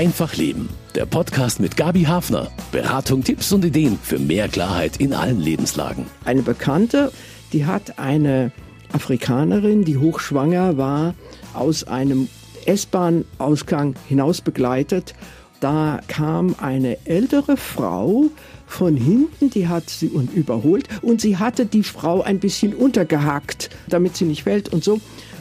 [0.00, 0.70] Einfach Leben.
[0.94, 2.50] Der Podcast mit Gabi Hafner.
[2.72, 6.06] Beratung, Tipps und Ideen für mehr Klarheit in allen Lebenslagen.
[6.24, 7.12] Eine Bekannte,
[7.52, 8.50] die hat eine
[8.94, 11.14] Afrikanerin, die hochschwanger war,
[11.52, 12.28] aus einem
[12.64, 15.12] S-Bahn-Ausgang hinaus begleitet.
[15.60, 18.30] Da kam eine ältere Frau
[18.66, 24.16] von hinten, die hat sie überholt und sie hatte die Frau ein bisschen untergehackt, damit
[24.16, 24.98] sie nicht fällt und so.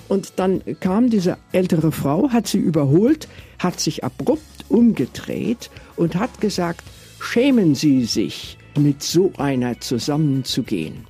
[0.10, 3.30] Und dann kam diese ältere Frau, hat sie überholt,
[3.60, 6.84] hat sich abrupt umgedreht und hat gesagt,
[7.20, 11.09] schämen Sie sich, mit so einer zusammenzugehen.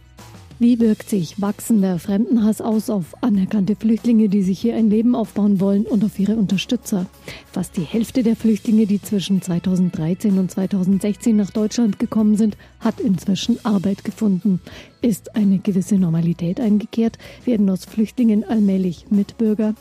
[0.61, 5.61] Wie wirkt sich wachsender Fremdenhass aus auf anerkannte Flüchtlinge, die sich hier ein Leben aufbauen
[5.61, 7.05] wollen und auf ihre Unterstützer?
[7.49, 12.99] Fast die Hälfte der Flüchtlinge, die zwischen 2013 und 2016 nach Deutschland gekommen sind, hat
[12.99, 14.59] inzwischen Arbeit gefunden.
[15.01, 17.17] Ist eine gewisse Normalität eingekehrt?
[17.45, 19.75] Werden aus Flüchtlingen allmählich Mitbürger?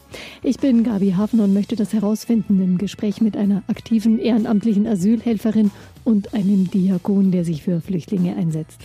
[0.44, 5.72] Ich bin Gabi Hafen und möchte das herausfinden im Gespräch mit einer aktiven ehrenamtlichen Asylhelferin
[6.04, 8.80] und einem Diakon, der sich für Flüchtlinge einsetzt.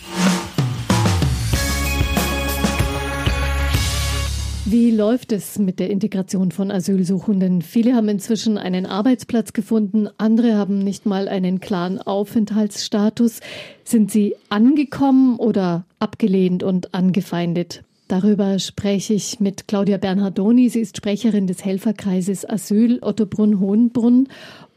[4.66, 7.60] Wie läuft es mit der Integration von Asylsuchenden?
[7.60, 13.40] Viele haben inzwischen einen Arbeitsplatz gefunden, andere haben nicht mal einen klaren Aufenthaltsstatus.
[13.84, 17.84] Sind sie angekommen oder abgelehnt und angefeindet?
[18.08, 20.70] Darüber spreche ich mit Claudia Bernhardoni.
[20.70, 24.28] Sie ist Sprecherin des Helferkreises Asyl Ottobrunn-Hohenbrunn.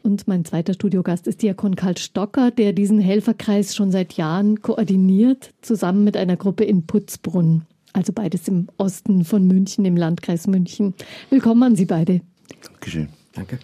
[0.02, 5.54] Und mein zweiter Studiogast ist Diakon Karl Stocker, der diesen Helferkreis schon seit Jahren koordiniert,
[5.62, 7.62] zusammen mit einer Gruppe in Putzbrunn
[7.98, 10.94] also beides im Osten von München, im Landkreis München.
[11.30, 12.20] Willkommen an Sie beide.
[12.62, 13.08] Dankeschön.
[13.34, 13.58] Danke.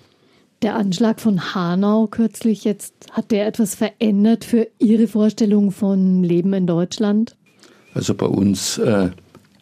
[0.62, 6.52] Der Anschlag von Hanau kürzlich jetzt, hat der etwas verändert für Ihre Vorstellung von Leben
[6.52, 7.36] in Deutschland?
[7.94, 9.10] Also bei uns äh,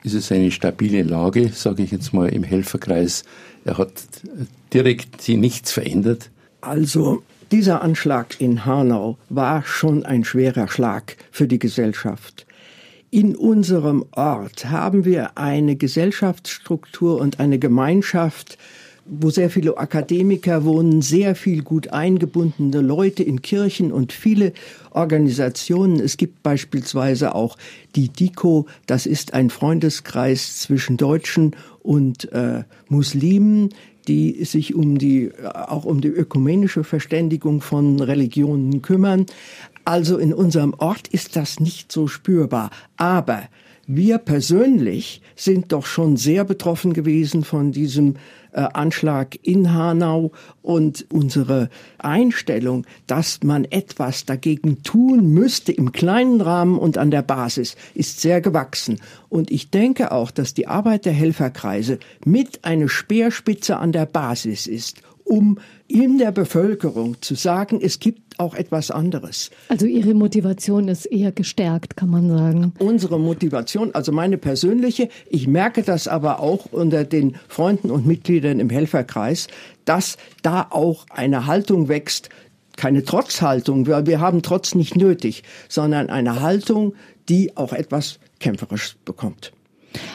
[0.04, 3.24] ist es eine stabile Lage, sage ich jetzt mal, im Helferkreis.
[3.66, 3.92] Er hat
[4.72, 6.30] direkt nichts verändert.
[6.62, 12.46] Also dieser Anschlag in Hanau war schon ein schwerer Schlag für die Gesellschaft.
[13.14, 18.56] In unserem Ort haben wir eine Gesellschaftsstruktur und eine Gemeinschaft,
[19.04, 24.54] wo sehr viele Akademiker wohnen, sehr viel gut eingebundene Leute in Kirchen und viele
[24.92, 26.00] Organisationen.
[26.00, 27.58] Es gibt beispielsweise auch
[27.96, 33.74] die DICO, das ist ein Freundeskreis zwischen Deutschen und äh, Muslimen,
[34.08, 39.26] die sich um die, auch um die ökumenische Verständigung von Religionen kümmern.
[39.84, 42.70] Also in unserem Ort ist das nicht so spürbar.
[42.96, 43.42] Aber
[43.86, 48.14] wir persönlich sind doch schon sehr betroffen gewesen von diesem
[48.52, 50.30] äh, Anschlag in Hanau
[50.62, 57.22] und unsere Einstellung, dass man etwas dagegen tun müsste im kleinen Rahmen und an der
[57.22, 59.00] Basis, ist sehr gewachsen.
[59.28, 64.68] Und ich denke auch, dass die Arbeit der Helferkreise mit eine Speerspitze an der Basis
[64.68, 69.50] ist um in der Bevölkerung zu sagen, es gibt auch etwas anderes.
[69.68, 72.74] Also Ihre Motivation ist eher gestärkt, kann man sagen.
[72.78, 78.60] Unsere Motivation, also meine persönliche, ich merke das aber auch unter den Freunden und Mitgliedern
[78.60, 79.46] im Helferkreis,
[79.86, 82.28] dass da auch eine Haltung wächst,
[82.76, 86.92] keine Trotzhaltung, weil wir haben Trotz nicht nötig, sondern eine Haltung,
[87.30, 89.52] die auch etwas kämpferisch bekommt.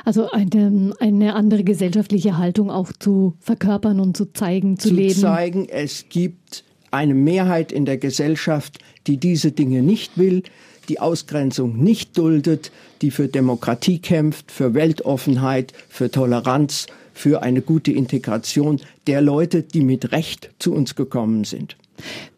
[0.06, 5.14] Also eine, eine andere gesellschaftliche Haltung auch zu verkörpern und zu zeigen, zu, zu leben.
[5.14, 10.44] Zu zeigen, es gibt eine Mehrheit in der Gesellschaft, die diese Dinge nicht will,
[10.90, 12.72] die Ausgrenzung nicht duldet,
[13.02, 19.82] die für Demokratie kämpft, für Weltoffenheit, für Toleranz, für eine gute Integration der Leute, die
[19.82, 21.76] mit Recht zu uns gekommen sind.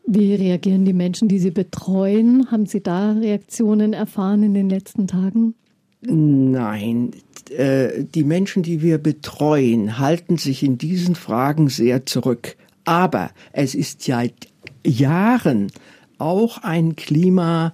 [0.08, 2.50] Wie reagieren die Menschen, die Sie betreuen?
[2.50, 5.54] Haben Sie da Reaktionen erfahren in den letzten Tagen?
[6.02, 7.12] Nein,
[7.50, 12.56] äh, die Menschen, die wir betreuen, halten sich in diesen Fragen sehr zurück.
[12.86, 14.48] Aber es ist seit
[14.86, 15.72] Jahren
[16.18, 17.74] auch ein Klima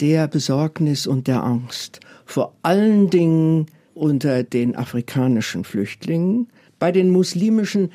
[0.00, 2.00] der Besorgnis und der Angst.
[2.24, 6.48] Vor allen Dingen unter den afrikanischen Flüchtlingen.
[6.78, 7.90] Bei den muslimischen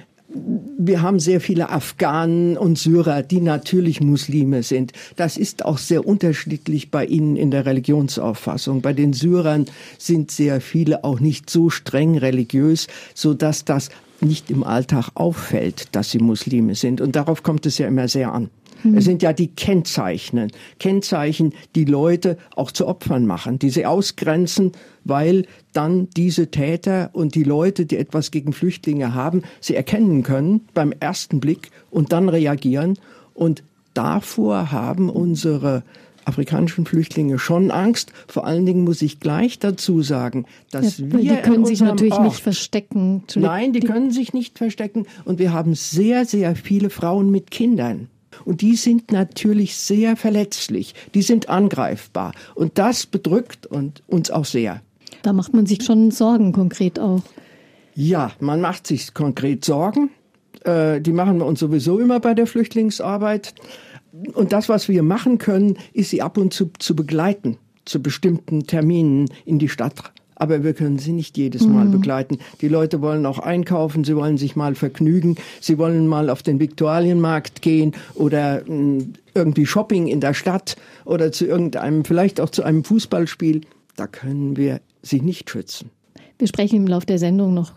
[0.77, 4.93] wir haben sehr viele Afghanen und Syrer, die natürlich Muslime sind.
[5.15, 8.81] Das ist auch sehr unterschiedlich bei ihnen in der Religionsauffassung.
[8.81, 9.65] Bei den Syrern
[9.97, 13.89] sind sehr viele auch nicht so streng religiös, so dass das
[14.21, 17.01] nicht im Alltag auffällt, dass sie Muslime sind.
[17.01, 18.49] Und darauf kommt es ja immer sehr an.
[18.95, 24.71] Es sind ja die Kennzeichen, Kennzeichen, die Leute auch zu Opfern machen, die sie ausgrenzen,
[25.03, 30.61] weil dann diese Täter und die Leute, die etwas gegen Flüchtlinge haben, sie erkennen können
[30.73, 32.97] beim ersten Blick und dann reagieren.
[33.33, 33.63] Und
[33.93, 35.83] davor haben unsere
[36.27, 38.11] afrikanischen Flüchtlinge schon Angst.
[38.27, 42.13] Vor allen Dingen muss ich gleich dazu sagen, dass ja, wir die können sich natürlich
[42.13, 43.23] Ort, nicht verstecken.
[43.35, 47.49] Nein, die, die können sich nicht verstecken und wir haben sehr sehr viele Frauen mit
[47.49, 48.09] Kindern.
[48.45, 52.33] Und die sind natürlich sehr verletzlich, die sind angreifbar.
[52.55, 54.81] Und das bedrückt und uns auch sehr.
[55.23, 57.23] Da macht man sich schon Sorgen konkret auch.
[57.95, 60.11] Ja, man macht sich konkret Sorgen.
[60.63, 63.55] Äh, die machen wir uns sowieso immer bei der Flüchtlingsarbeit.
[64.33, 67.57] Und das, was wir machen können, ist sie ab und zu zu begleiten
[67.87, 70.11] zu bestimmten Terminen in die Stadt.
[70.39, 71.91] Aber wir können sie nicht jedes Mal mhm.
[71.91, 72.37] begleiten.
[72.61, 76.59] Die Leute wollen auch einkaufen, sie wollen sich mal vergnügen, sie wollen mal auf den
[76.59, 82.49] Viktualienmarkt gehen oder mh, hm, irgendwie Shopping in der Stadt oder zu irgendeinem, vielleicht auch
[82.49, 83.61] zu einem Fußballspiel.
[83.95, 85.89] Da können wir sie nicht schützen.
[86.37, 87.73] Wir sprechen im Laufe der Sendung noch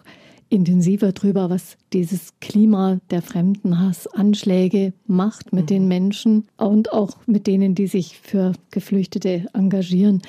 [0.51, 5.67] intensiver drüber, was dieses Klima der Fremdenhass, Anschläge macht mit mhm.
[5.67, 10.23] den Menschen und auch mit denen, die sich für Geflüchtete engagieren.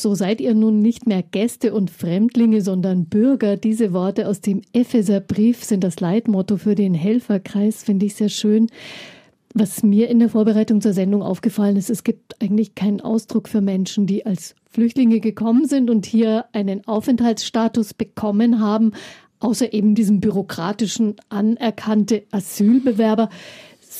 [0.00, 3.56] So seid ihr nun nicht mehr Gäste und Fremdlinge, sondern Bürger.
[3.56, 8.68] Diese Worte aus dem Epheserbrief sind das Leitmotto für den Helferkreis, finde ich sehr schön.
[9.52, 13.60] Was mir in der Vorbereitung zur Sendung aufgefallen ist, es gibt eigentlich keinen Ausdruck für
[13.60, 18.92] Menschen, die als Flüchtlinge gekommen sind und hier einen Aufenthaltsstatus bekommen haben,
[19.40, 23.28] außer eben diesem bürokratischen anerkannte Asylbewerber.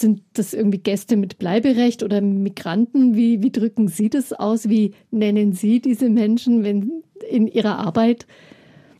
[0.00, 3.16] Sind das irgendwie Gäste mit Bleiberecht oder Migranten?
[3.16, 4.68] Wie, wie drücken Sie das aus?
[4.68, 8.26] Wie nennen Sie diese Menschen wenn, in Ihrer Arbeit?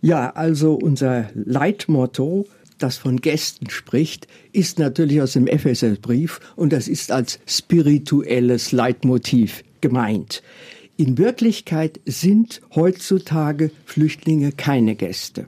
[0.03, 2.47] Ja, also unser Leitmotto
[2.83, 9.65] das von Gästen spricht, ist natürlich aus dem Epheserbrief und das ist als spirituelles Leitmotiv
[9.81, 10.43] gemeint.
[10.97, 15.47] In Wirklichkeit sind heutzutage Flüchtlinge keine Gäste.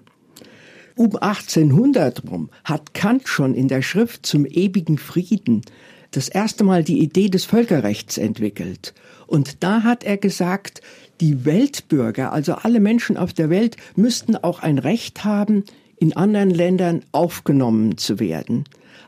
[0.95, 5.63] Um 1800 rum hat Kant schon in der Schrift zum ewigen Frieden
[6.11, 8.93] das erste Mal die Idee des Völkerrechts entwickelt.
[9.27, 10.83] Und da hat er gesagt,
[11.21, 15.65] die Weltbürger, also alle Menschen auf der Welt, müssten auch ein Recht haben,
[15.97, 18.65] in anderen Ländern aufgenommen zu werden.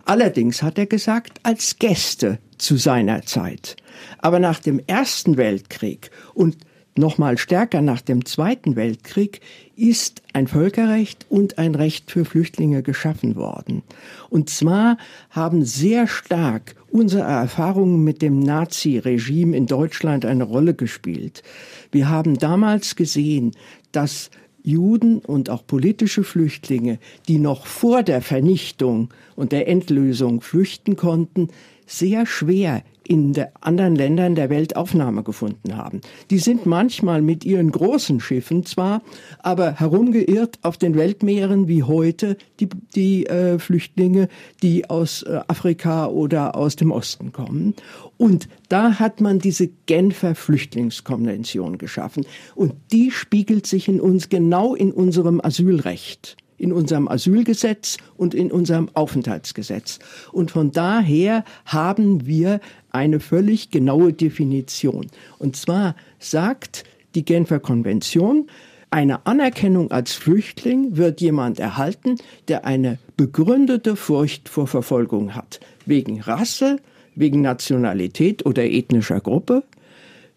[0.06, 3.76] Allerdings hat er gesagt, als Gäste zu seiner Zeit.
[4.18, 6.56] Aber nach dem Ersten Weltkrieg und
[6.96, 9.40] noch mal stärker nach dem Zweiten Weltkrieg
[9.76, 13.82] ist ein Völkerrecht und ein Recht für Flüchtlinge geschaffen worden.
[14.30, 14.98] Und zwar
[15.30, 21.42] haben sehr stark unsere Erfahrungen mit dem Nazi-Regime in Deutschland eine Rolle gespielt.
[21.90, 23.52] Wir haben damals gesehen,
[23.90, 24.30] dass
[24.62, 26.98] Juden und auch politische Flüchtlinge,
[27.28, 31.48] die noch vor der Vernichtung und der Endlösung flüchten konnten,
[31.86, 36.00] sehr schwer in anderen Ländern der Welt Aufnahme gefunden haben.
[36.30, 39.02] Die sind manchmal mit ihren großen Schiffen zwar,
[39.40, 44.28] aber herumgeirrt auf den Weltmeeren wie heute die, die äh, Flüchtlinge,
[44.62, 47.74] die aus äh, Afrika oder aus dem Osten kommen.
[48.16, 52.24] Und da hat man diese Genfer Flüchtlingskonvention geschaffen.
[52.54, 58.50] Und die spiegelt sich in uns genau in unserem Asylrecht in unserem Asylgesetz und in
[58.50, 59.98] unserem Aufenthaltsgesetz.
[60.32, 62.60] Und von daher haben wir
[62.94, 65.06] eine völlig genaue Definition.
[65.38, 68.48] Und zwar sagt die Genfer Konvention,
[68.90, 75.58] eine Anerkennung als Flüchtling wird jemand erhalten, der eine begründete Furcht vor Verfolgung hat.
[75.84, 76.78] Wegen Rasse,
[77.16, 79.64] wegen Nationalität oder ethnischer Gruppe,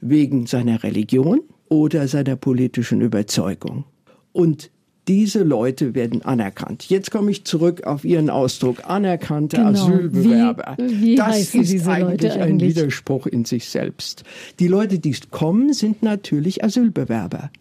[0.01, 3.83] wegen seiner Religion oder seiner politischen Überzeugung.
[4.31, 4.71] Und
[5.07, 6.89] diese Leute werden anerkannt.
[6.89, 9.69] Jetzt komme ich zurück auf Ihren Ausdruck, anerkannte genau.
[9.69, 10.75] Asylbewerber.
[10.77, 12.75] Wie, wie das ist eigentlich ein eigentlich?
[12.75, 14.23] Widerspruch in sich selbst.
[14.59, 17.51] Die Leute, die kommen, sind natürlich Asylbewerber.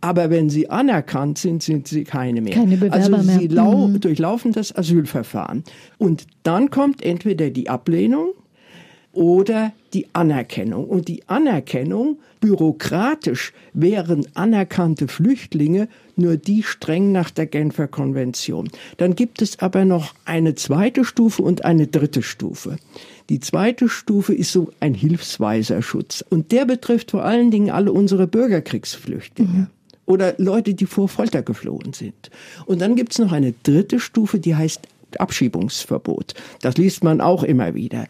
[0.00, 2.54] Aber wenn sie anerkannt sind, sind sie keine mehr.
[2.54, 3.64] Keine Bewerber also sie mehr.
[3.64, 4.00] Mhm.
[4.00, 5.64] durchlaufen das Asylverfahren.
[5.98, 8.28] Und dann kommt entweder die Ablehnung
[9.12, 10.84] oder die Anerkennung.
[10.84, 18.68] Und die Anerkennung, bürokratisch wären anerkannte Flüchtlinge nur die streng nach der Genfer Konvention.
[18.96, 22.76] Dann gibt es aber noch eine zweite Stufe und eine dritte Stufe.
[23.28, 26.24] Die zweite Stufe ist so ein hilfsweiser Schutz.
[26.28, 29.50] Und der betrifft vor allen Dingen alle unsere Bürgerkriegsflüchtlinge.
[29.50, 29.66] Mhm.
[30.06, 32.30] Oder Leute, die vor Folter geflohen sind.
[32.66, 34.80] Und dann gibt es noch eine dritte Stufe, die heißt
[35.18, 36.34] Abschiebungsverbot.
[36.62, 38.06] Das liest man auch immer wieder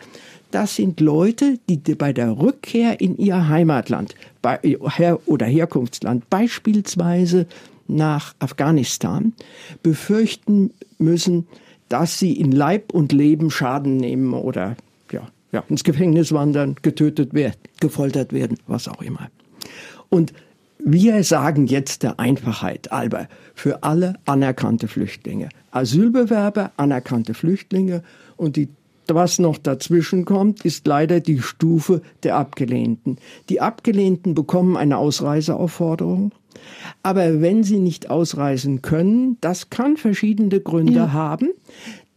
[0.50, 4.14] das sind Leute, die bei der Rückkehr in ihr Heimatland
[5.26, 7.46] oder Herkunftsland, beispielsweise
[7.88, 9.32] nach Afghanistan,
[9.82, 11.46] befürchten müssen,
[11.88, 14.76] dass sie in Leib und Leben Schaden nehmen oder
[15.12, 19.30] ja, ja, ins Gefängnis wandern, getötet werden, gefoltert werden, was auch immer.
[20.08, 20.32] Und
[20.78, 25.48] wir sagen jetzt der Einfachheit halber für alle anerkannte Flüchtlinge.
[25.70, 28.02] Asylbewerber, anerkannte Flüchtlinge
[28.36, 28.68] und die
[29.08, 33.18] was noch dazwischen kommt, ist leider die Stufe der Abgelehnten.
[33.48, 36.32] Die Abgelehnten bekommen eine Ausreiseaufforderung.
[37.02, 41.12] Aber wenn sie nicht ausreisen können, das kann verschiedene Gründe ja.
[41.12, 41.50] haben,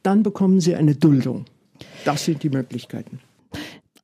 [0.04, 1.46] dann bekommen sie eine Duldung.
[2.06, 3.20] Das sind die Möglichkeiten.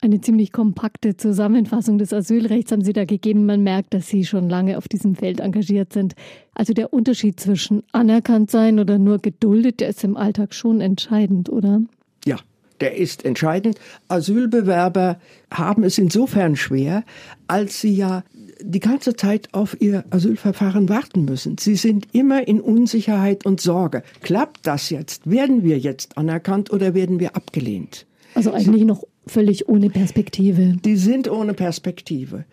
[0.02, 3.48] Eine ziemlich kompakte Zusammenfassung des Asylrechts haben Sie da gegeben.
[3.48, 6.14] Man merkt, dass Sie schon lange auf diesem Feld engagiert sind.
[6.54, 11.50] Also der Unterschied zwischen anerkannt sein oder nur geduldet, der ist im Alltag schon entscheidend,
[11.50, 11.82] oder?
[12.24, 12.38] Ja,
[12.82, 13.80] der ist entscheidend.
[14.08, 15.18] Asylbewerber
[15.50, 17.04] haben es insofern schwer,
[17.48, 18.24] als sie ja
[18.66, 21.58] die ganze Zeit auf ihr Asylverfahren warten müssen.
[21.58, 24.04] Sie sind immer in Unsicherheit und Sorge.
[24.22, 25.30] Klappt das jetzt?
[25.30, 28.06] Werden wir jetzt anerkannt oder werden wir abgelehnt?
[28.34, 30.76] Also eigentlich noch völlig ohne Perspektive.
[30.84, 32.46] Die sind ohne Perspektive.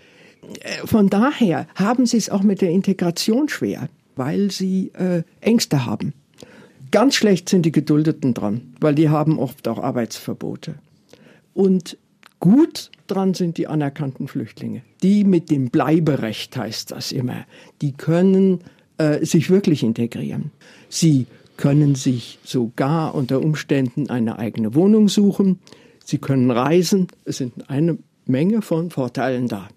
[0.61, 5.87] Äh, von daher haben sie es auch mit der Integration schwer, weil sie äh, Ängste
[5.87, 6.13] haben.
[6.91, 10.75] Ganz schlecht sind die Geduldeten dran, weil die haben oft auch Arbeitsverbote.
[11.55, 11.97] Und
[12.43, 14.83] gut dran sind die anerkannten Flüchtlinge.
[15.03, 17.47] Die mit dem Bleiberecht heißt das immer.
[17.81, 18.59] Die können
[18.99, 20.51] äh, sich wirklich integrieren.
[20.89, 25.61] Sie können sich sogar unter Umständen eine eigene Wohnung suchen.
[26.05, 27.07] Sie können reisen.
[27.25, 27.97] Es sind eine
[28.27, 29.69] Menge von Vorteilen da.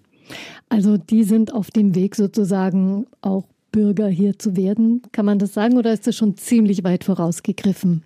[0.68, 5.02] Also die sind auf dem Weg sozusagen auch Bürger hier zu werden.
[5.12, 8.02] Kann man das sagen oder ist das schon ziemlich weit vorausgegriffen?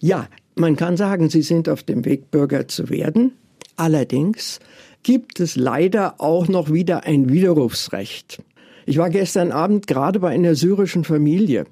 [0.00, 3.32] Ja, man kann sagen, sie sind auf dem Weg, Bürger zu werden.
[3.76, 4.60] Allerdings
[5.02, 8.42] gibt es leider auch noch wieder ein Widerrufsrecht.
[8.86, 11.66] Ich war gestern Abend gerade bei einer syrischen Familie,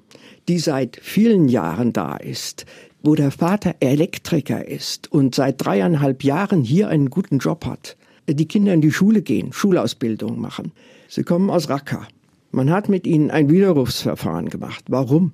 [0.47, 2.65] die seit vielen Jahren da ist,
[3.03, 8.47] wo der Vater Elektriker ist und seit dreieinhalb Jahren hier einen guten Job hat, die
[8.47, 10.71] Kinder in die Schule gehen, Schulausbildung machen.
[11.07, 12.07] Sie kommen aus Raqqa.
[12.51, 14.85] Man hat mit ihnen ein Widerrufsverfahren gemacht.
[14.89, 15.33] Warum?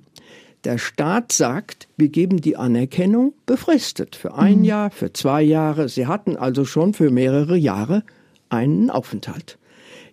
[0.64, 4.64] Der Staat sagt, wir geben die Anerkennung befristet für ein mhm.
[4.64, 5.90] Jahr, für zwei Jahre.
[5.90, 8.02] Sie hatten also schon für mehrere Jahre
[8.48, 9.58] einen Aufenthalt.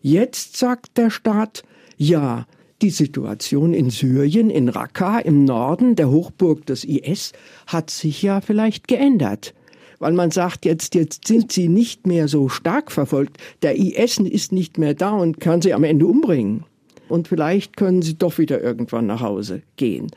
[0.01, 1.63] Jetzt sagt der Staat,
[1.95, 2.47] ja,
[2.81, 7.31] die Situation in Syrien, in Raqqa, im Norden der Hochburg des IS,
[7.67, 9.53] hat sich ja vielleicht geändert.
[9.99, 13.37] Weil man sagt, jetzt, jetzt sind sie nicht mehr so stark verfolgt.
[13.61, 16.65] Der IS ist nicht mehr da und kann sie am Ende umbringen.
[17.11, 20.11] Und vielleicht können sie doch wieder irgendwann nach Hause gehen.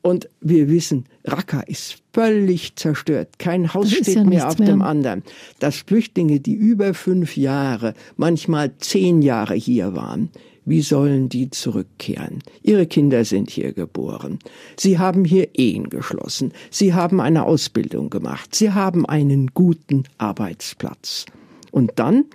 [0.00, 3.40] Und wir wissen, Raqqa ist völlig zerstört.
[3.40, 4.68] Kein Haus steht ja mehr auf mehr.
[4.68, 5.24] dem anderen.
[5.58, 10.30] Dass Flüchtlinge, die über fünf Jahre, manchmal zehn Jahre hier waren,
[10.64, 12.40] wie sollen die zurückkehren?
[12.62, 14.38] Ihre Kinder sind hier geboren.
[14.76, 16.52] Sie haben hier Ehen geschlossen.
[16.70, 18.54] Sie haben eine Ausbildung gemacht.
[18.54, 21.26] Sie haben einen guten Arbeitsplatz.
[21.72, 22.26] Und dann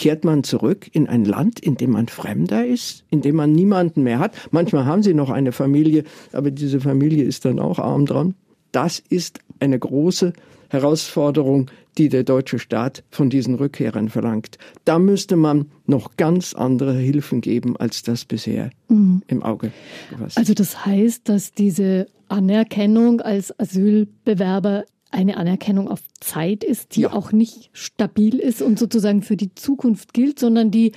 [0.00, 4.02] kehrt man zurück in ein Land, in dem man Fremder ist, in dem man niemanden
[4.02, 4.32] mehr hat.
[4.50, 8.34] Manchmal haben sie noch eine Familie, aber diese Familie ist dann auch arm dran.
[8.72, 10.32] Das ist eine große
[10.70, 14.56] Herausforderung, die der deutsche Staat von diesen Rückkehrern verlangt.
[14.86, 19.20] Da müsste man noch ganz andere Hilfen geben, als das bisher mhm.
[19.26, 19.70] im Auge
[20.08, 20.38] gefasst.
[20.38, 27.12] Also das heißt, dass diese Anerkennung als Asylbewerber eine Anerkennung auf Zeit ist, die ja.
[27.12, 30.92] auch nicht stabil ist und sozusagen für die Zukunft gilt, sondern die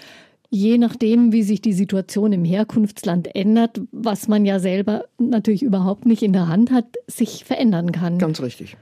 [0.54, 6.06] je nachdem, wie sich die Situation im Herkunftsland ändert, was man ja selber natürlich überhaupt
[6.06, 8.20] nicht in der Hand hat, sich verändern kann.
[8.20, 8.78] Ganz richtig.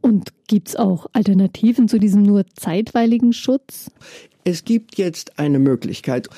[0.00, 3.90] Und gibt es auch Alternativen zu diesem nur zeitweiligen Schutz?
[4.42, 6.28] Es gibt jetzt eine Möglichkeit.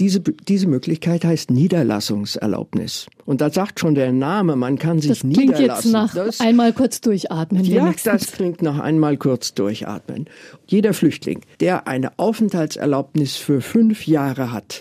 [0.00, 3.06] Diese, diese Möglichkeit heißt Niederlassungserlaubnis.
[3.26, 5.88] Und da sagt schon der Name, man kann sich das klingt niederlassen.
[5.88, 7.64] Jetzt nach das, einmal kurz durchatmen.
[7.64, 8.12] Ja, wenigstens.
[8.12, 10.24] das klingt nach einmal kurz durchatmen.
[10.66, 14.80] Jeder Flüchtling, der eine Aufenthaltserlaubnis für fünf Jahre hat,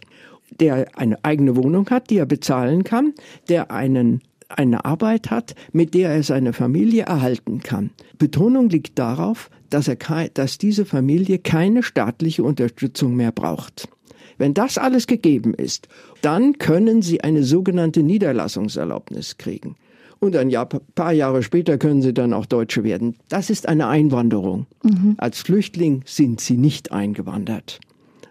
[0.60, 3.14] der eine eigene Wohnung hat, die er bezahlen kann,
[3.50, 7.92] der einen eine Arbeit hat, mit der er seine Familie erhalten kann.
[8.18, 9.98] Betonung liegt darauf, dass, er,
[10.34, 13.88] dass diese Familie keine staatliche Unterstützung mehr braucht.
[14.40, 15.88] Wenn das alles gegeben ist,
[16.24, 19.76] dann können Sie eine sogenannte Niederlassungserlaubnis kriegen.
[20.20, 23.16] Und ein Jahr, paar Jahre später können Sie dann auch Deutsche werden.
[23.30, 24.66] Das ist eine Einwanderung.
[24.84, 25.16] Mhm.
[25.18, 27.80] Als Flüchtling sind Sie nicht eingewandert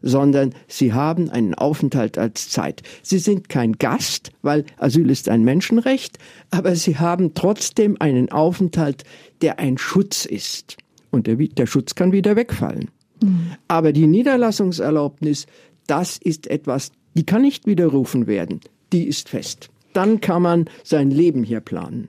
[0.02, 2.82] sondern sie haben einen Aufenthalt als Zeit.
[3.02, 6.18] Sie sind kein Gast, weil Asyl ist ein Menschenrecht,
[6.50, 9.04] aber sie haben trotzdem einen Aufenthalt,
[9.42, 10.76] der ein Schutz ist.
[11.10, 12.90] Und der, der Schutz kann wieder wegfallen.
[13.22, 13.52] Mhm.
[13.66, 15.46] Aber die Niederlassungserlaubnis,
[15.88, 18.60] das ist etwas, die kann nicht widerrufen werden.
[18.92, 19.70] Die ist fest.
[19.92, 22.08] Dann kann man sein Leben hier planen.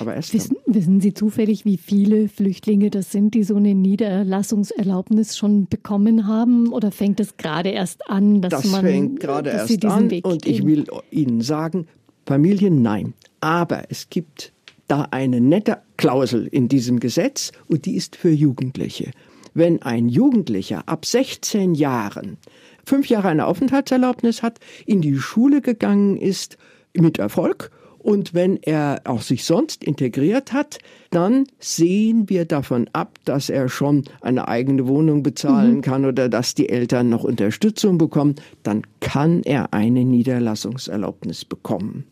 [0.00, 5.36] Aber erst wissen, wissen Sie zufällig, wie viele Flüchtlinge das sind, die so eine Niederlassungserlaubnis
[5.36, 6.72] schon bekommen haben?
[6.72, 8.82] Oder fängt es gerade erst an, dass das man.
[8.82, 10.10] Das fängt gerade erst an.
[10.10, 11.86] Weg und ich will Ihnen sagen,
[12.26, 13.14] Familien nein.
[13.40, 14.52] Aber es gibt
[14.88, 19.10] da eine nette Klausel in diesem Gesetz und die ist für Jugendliche.
[19.54, 22.36] Wenn ein Jugendlicher ab 16 Jahren
[22.88, 26.56] fünf Jahre eine Aufenthaltserlaubnis hat, in die Schule gegangen ist
[26.94, 30.78] mit Erfolg und wenn er auch sich sonst integriert hat,
[31.10, 35.80] dann sehen wir davon ab, dass er schon eine eigene Wohnung bezahlen mhm.
[35.82, 38.36] kann oder dass die Eltern noch Unterstützung bekommen.
[38.62, 42.04] Dann kann er eine Niederlassungserlaubnis bekommen.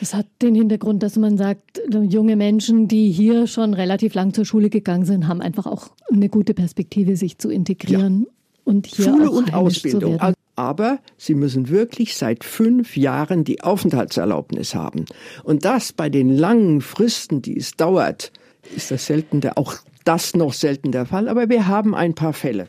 [0.00, 4.46] Das hat den Hintergrund, dass man sagt, junge Menschen, die hier schon relativ lang zur
[4.46, 8.37] Schule gegangen sind, haben einfach auch eine gute Perspektive, sich zu integrieren ja.
[8.68, 10.20] Und hier Schule und Ausbildung.
[10.54, 15.06] Aber sie müssen wirklich seit fünf Jahren die Aufenthaltserlaubnis haben.
[15.44, 18.32] Und das bei den langen Fristen, die es dauert,
[18.74, 21.28] ist das selten der, auch das noch selten der Fall.
[21.28, 22.68] Aber wir haben ein paar Fälle.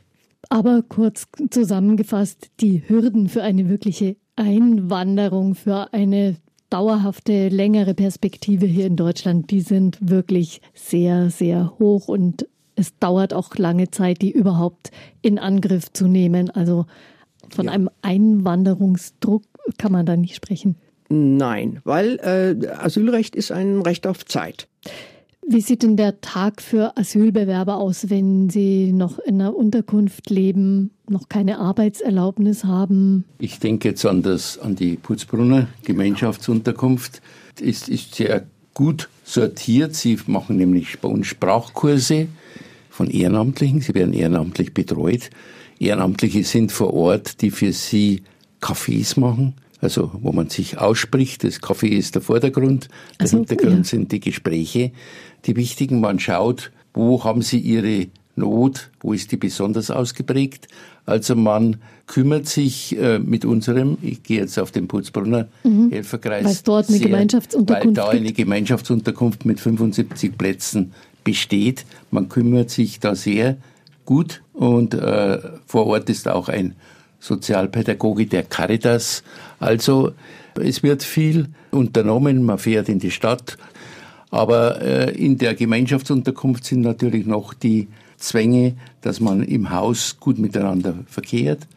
[0.49, 6.37] Aber kurz zusammengefasst, die Hürden für eine wirkliche Einwanderung, für eine
[6.69, 12.47] dauerhafte, längere Perspektive hier in Deutschland, die sind wirklich sehr, sehr hoch und
[12.79, 16.49] es dauert auch lange Zeit, die überhaupt in Angriff zu nehmen.
[16.49, 16.85] Also
[17.49, 17.71] von ja.
[17.73, 19.43] einem Einwanderungsdruck
[19.77, 20.75] kann man da nicht sprechen.
[21.09, 24.67] Nein, weil äh, Asylrecht ist ein Recht auf Zeit.
[25.45, 30.91] Wie sieht denn der Tag für Asylbewerber aus, wenn sie noch in einer Unterkunft leben,
[31.09, 33.25] noch keine Arbeitserlaubnis haben?
[33.39, 37.21] Ich denke jetzt an, das, an die Putzbrunner Gemeinschaftsunterkunft.
[37.59, 38.45] Ist, ist sehr
[38.75, 39.95] gut sortiert.
[39.95, 42.27] Sie machen nämlich bei uns Sprachkurse
[42.99, 43.79] von Ehrenamtlichen.
[43.79, 45.29] Sie werden ehrenamtlich betreut.
[45.79, 48.23] Ehrenamtliche sind vor Ort, die für sie
[48.61, 51.45] Cafés machen, also wo man sich ausspricht.
[51.45, 53.83] Das Kaffee ist der Vordergrund, der also, Hintergrund ja.
[53.85, 54.91] sind die Gespräche,
[55.45, 56.01] die wichtigen.
[56.01, 60.67] Man schaut, wo haben sie ihre Not, wo ist die besonders ausgeprägt.
[61.05, 65.89] Also man kümmert sich äh, mit unserem, ich gehe jetzt auf den Putzbrunner mhm.
[65.89, 70.91] Helferkreis, weil dort eine sehr, Gemeinschaftsunterkunft weil da eine Gemeinschaftsunterkunft mit 75 Plätzen
[71.23, 71.85] besteht.
[72.11, 73.57] Man kümmert sich da sehr
[74.05, 76.75] gut und äh, vor Ort ist auch ein
[77.19, 79.23] Sozialpädagoge der Caritas.
[79.59, 80.13] Also
[80.55, 83.57] es wird viel unternommen, man fährt in die Stadt,
[84.31, 90.39] aber äh, in der Gemeinschaftsunterkunft sind natürlich noch die Zwänge, dass man im Haus gut
[90.39, 91.67] miteinander verkehrt.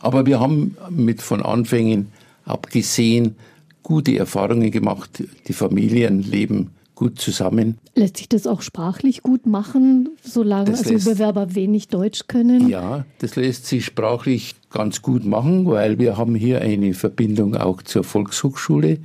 [0.00, 2.08] Aber wir haben mit von Anfängen
[2.44, 3.36] abgesehen
[3.82, 5.24] gute Erfahrungen gemacht.
[5.48, 7.78] Die Familien leben gut zusammen.
[7.94, 12.68] Lässt sich das auch sprachlich gut machen, solange das also Bewerber wenig Deutsch können?
[12.68, 17.82] Ja, das lässt sich sprachlich ganz gut machen, weil wir haben hier eine Verbindung auch
[17.82, 18.98] zur Volkshochschule.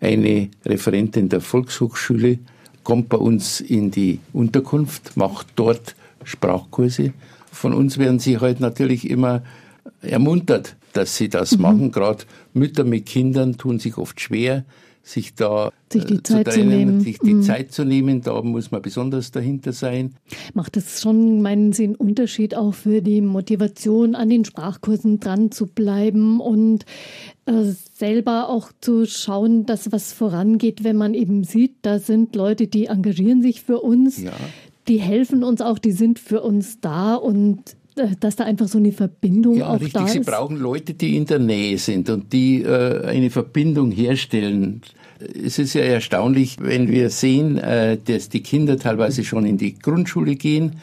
[0.00, 2.38] Eine Referentin der Volkshochschule
[2.84, 7.12] kommt bei uns in die Unterkunft, macht dort Sprachkurse.
[7.50, 9.42] Von uns werden sie halt natürlich immer
[10.02, 11.62] ermuntert, dass sie das mhm.
[11.62, 11.90] machen.
[11.90, 12.22] Gerade
[12.54, 14.64] Mütter mit Kindern tun sich oft schwer,
[15.02, 17.00] sich da sich die, äh, Zeit, zu trennen, zu nehmen.
[17.00, 17.42] sich die mhm.
[17.42, 18.22] Zeit zu nehmen.
[18.22, 20.14] Da muss man besonders dahinter sein.
[20.54, 25.50] Macht es schon, meinen Sie, einen Unterschied auch für die Motivation, an den Sprachkursen dran
[25.50, 26.84] zu bleiben und
[27.46, 32.66] äh, selber auch zu schauen, dass was vorangeht, wenn man eben sieht, da sind Leute,
[32.66, 34.32] die engagieren sich für uns, ja.
[34.88, 37.76] die helfen uns auch, die sind für uns da und
[38.20, 39.92] dass da einfach so eine Verbindung ja, auch richtig.
[39.92, 40.12] da ist.
[40.12, 44.82] Sie brauchen Leute, die in der Nähe sind und die äh, eine Verbindung herstellen.
[45.18, 49.78] Es ist ja erstaunlich, wenn wir sehen, äh, dass die Kinder teilweise schon in die
[49.78, 50.76] Grundschule gehen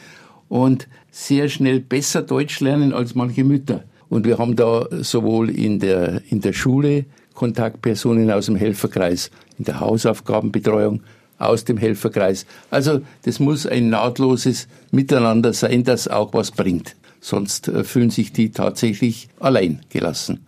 [0.48, 3.84] und sehr schnell besser Deutsch lernen als manche Mütter.
[4.08, 9.64] Und wir haben da sowohl in der, in der Schule Kontaktpersonen aus dem Helferkreis, in
[9.64, 11.02] der Hausaufgabenbetreuung
[11.38, 12.46] aus dem Helferkreis.
[12.70, 16.96] Also das muss ein nahtloses Miteinander sein, das auch was bringt.
[17.20, 20.46] Sonst äh, fühlen sich die tatsächlich allein gelassen.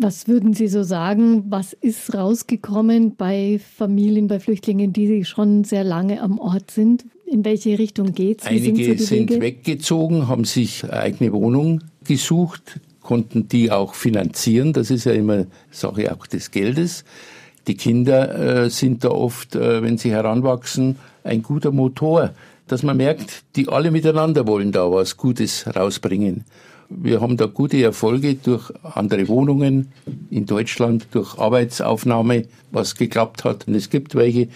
[0.00, 1.44] Was würden Sie so sagen?
[1.48, 7.04] Was ist rausgekommen bei Familien, bei Flüchtlingen, die schon sehr lange am Ort sind?
[7.26, 8.46] In welche Richtung geht es?
[8.46, 14.72] Einige sind, so sind weggezogen, haben sich eigene Wohnung gesucht, konnten die auch finanzieren.
[14.72, 17.04] Das ist ja immer Sache auch des Geldes.
[17.68, 22.30] Die Kinder äh, sind da oft, äh, wenn sie heranwachsen, ein guter Motor,
[22.66, 26.44] dass man merkt, die alle miteinander wollen da was Gutes rausbringen.
[26.88, 29.92] Wir haben da gute Erfolge durch andere Wohnungen
[30.30, 33.68] in Deutschland, durch Arbeitsaufnahme, was geklappt hat.
[33.68, 34.48] Und es gibt welche,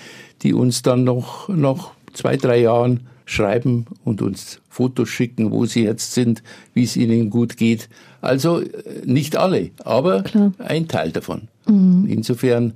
[0.43, 5.85] die uns dann noch nach zwei, drei Jahren schreiben und uns Fotos schicken, wo sie
[5.85, 7.91] jetzt sind, wie es ihnen gut geht.
[8.23, 8.69] Also äh,
[9.05, 10.53] nicht alle, aber Klar.
[10.59, 11.49] ein Teil davon.
[11.67, 12.07] Mhm.
[12.09, 12.73] Insofern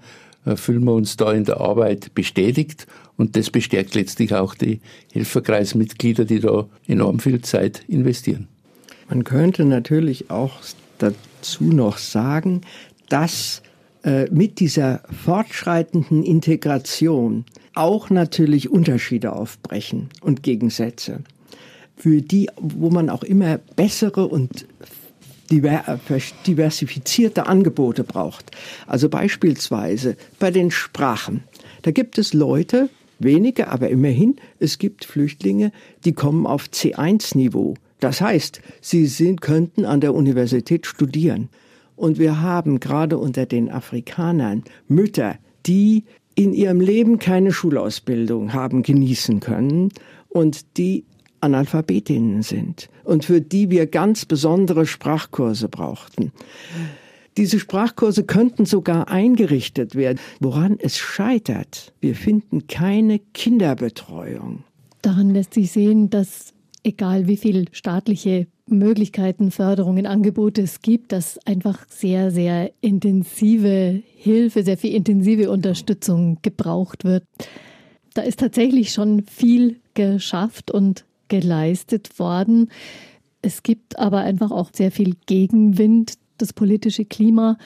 [0.54, 4.80] fühlen wir uns da in der Arbeit bestätigt und das bestärkt letztlich auch die
[5.12, 8.46] Helferkreismitglieder, die da enorm viel Zeit investieren.
[9.08, 10.52] Man könnte natürlich auch
[10.98, 12.60] dazu noch sagen,
[13.08, 13.62] dass
[14.04, 21.20] äh, mit dieser fortschreitenden Integration auch natürlich Unterschiede aufbrechen und Gegensätze,
[21.96, 24.66] für die, wo man auch immer bessere und
[25.50, 28.50] diversifizierte Angebote braucht.
[28.86, 31.44] Also beispielsweise bei den Sprachen.
[31.82, 35.72] Da gibt es Leute, wenige, aber immerhin, es gibt Flüchtlinge,
[36.04, 37.74] die kommen auf C1-Niveau.
[38.00, 41.48] Das heißt, sie sind, könnten an der Universität studieren.
[41.96, 46.04] Und wir haben gerade unter den Afrikanern Mütter, die
[46.34, 49.90] in ihrem Leben keine Schulausbildung haben genießen können
[50.28, 51.04] und die
[51.46, 56.32] Analphabetinnen sind und für die wir ganz besondere Sprachkurse brauchten.
[57.36, 60.18] Diese Sprachkurse könnten sogar eingerichtet werden.
[60.40, 64.64] Woran es scheitert, wir finden keine Kinderbetreuung.
[65.02, 71.38] Daran lässt sich sehen, dass egal wie viel staatliche Möglichkeiten, Förderungen, Angebote es gibt, dass
[71.46, 77.24] einfach sehr, sehr intensive Hilfe, sehr viel intensive Unterstützung gebraucht wird.
[78.14, 82.70] Da ist tatsächlich schon viel geschafft und geleistet worden.
[83.42, 86.14] Es gibt aber einfach auch sehr viel Gegenwind.
[86.38, 87.58] Das politische Klima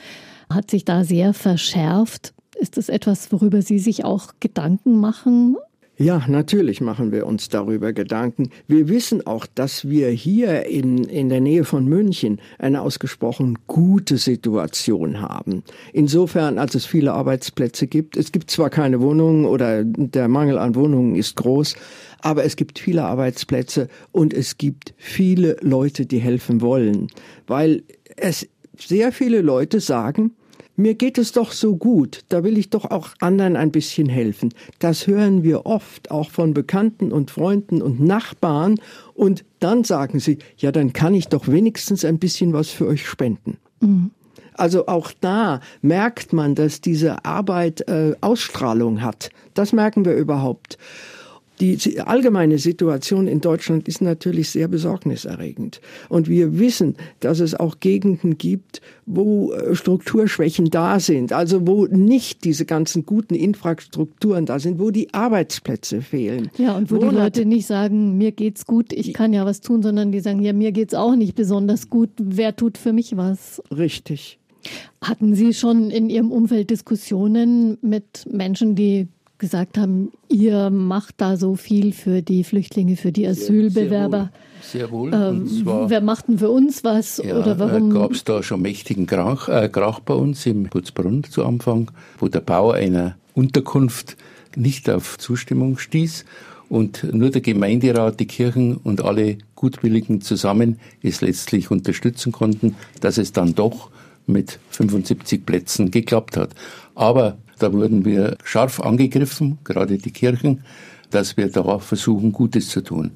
[0.48, 2.34] hat sich da sehr verschärft.
[2.58, 5.56] Ist das etwas, worüber Sie sich auch Gedanken machen?
[6.02, 8.48] Ja, natürlich machen wir uns darüber Gedanken.
[8.66, 14.16] Wir wissen auch, dass wir hier in, in der Nähe von München eine ausgesprochen gute
[14.16, 15.62] Situation haben.
[15.92, 18.16] Insofern, als es viele Arbeitsplätze gibt.
[18.16, 21.76] Es gibt zwar keine Wohnungen oder der Mangel an Wohnungen ist groß,
[22.22, 27.08] aber es gibt viele Arbeitsplätze und es gibt viele Leute, die helfen wollen,
[27.46, 27.82] weil
[28.16, 30.32] es sehr viele Leute sagen,
[30.80, 34.52] mir geht es doch so gut, da will ich doch auch anderen ein bisschen helfen.
[34.78, 38.80] Das hören wir oft, auch von Bekannten und Freunden und Nachbarn.
[39.14, 43.06] Und dann sagen sie, ja, dann kann ich doch wenigstens ein bisschen was für euch
[43.06, 43.58] spenden.
[43.80, 44.10] Mhm.
[44.54, 49.30] Also auch da merkt man, dass diese Arbeit äh, Ausstrahlung hat.
[49.54, 50.76] Das merken wir überhaupt.
[51.60, 55.82] Die allgemeine Situation in Deutschland ist natürlich sehr besorgniserregend.
[56.08, 61.86] Und wir wissen, dass es auch Gegenden gibt, wo äh, Strukturschwächen da sind, also wo
[61.86, 66.50] nicht diese ganzen guten Infrastrukturen da sind, wo die Arbeitsplätze fehlen.
[66.56, 67.10] Ja, und wo Monate.
[67.10, 70.40] die Leute nicht sagen, mir geht's gut, ich kann ja was tun, sondern die sagen,
[70.40, 73.62] ja, mir geht's auch nicht besonders gut, wer tut für mich was?
[73.70, 74.38] Richtig.
[75.02, 79.08] Hatten Sie schon in Ihrem Umfeld Diskussionen mit Menschen, die
[79.40, 84.30] gesagt haben, ihr macht da so viel für die Flüchtlinge, für die Asylbewerber.
[84.62, 85.12] Sehr, sehr wohl.
[85.12, 87.20] Ähm, zwar, wer macht denn für uns was?
[87.24, 87.90] Ja, oder warum?
[87.90, 92.28] Gab es da schon mächtigen Krach, äh, Krach bei uns im Putzbrunn zu Anfang, wo
[92.28, 94.16] der Bau einer Unterkunft
[94.54, 96.24] nicht auf Zustimmung stieß
[96.68, 103.18] und nur der Gemeinderat, die Kirchen und alle Gutwilligen zusammen es letztlich unterstützen konnten, dass
[103.18, 103.90] es dann doch
[104.26, 106.50] mit 75 Plätzen geklappt hat.
[106.94, 110.64] Aber da wurden wir scharf angegriffen, gerade die Kirchen,
[111.10, 113.12] dass wir da versuchen, Gutes zu tun.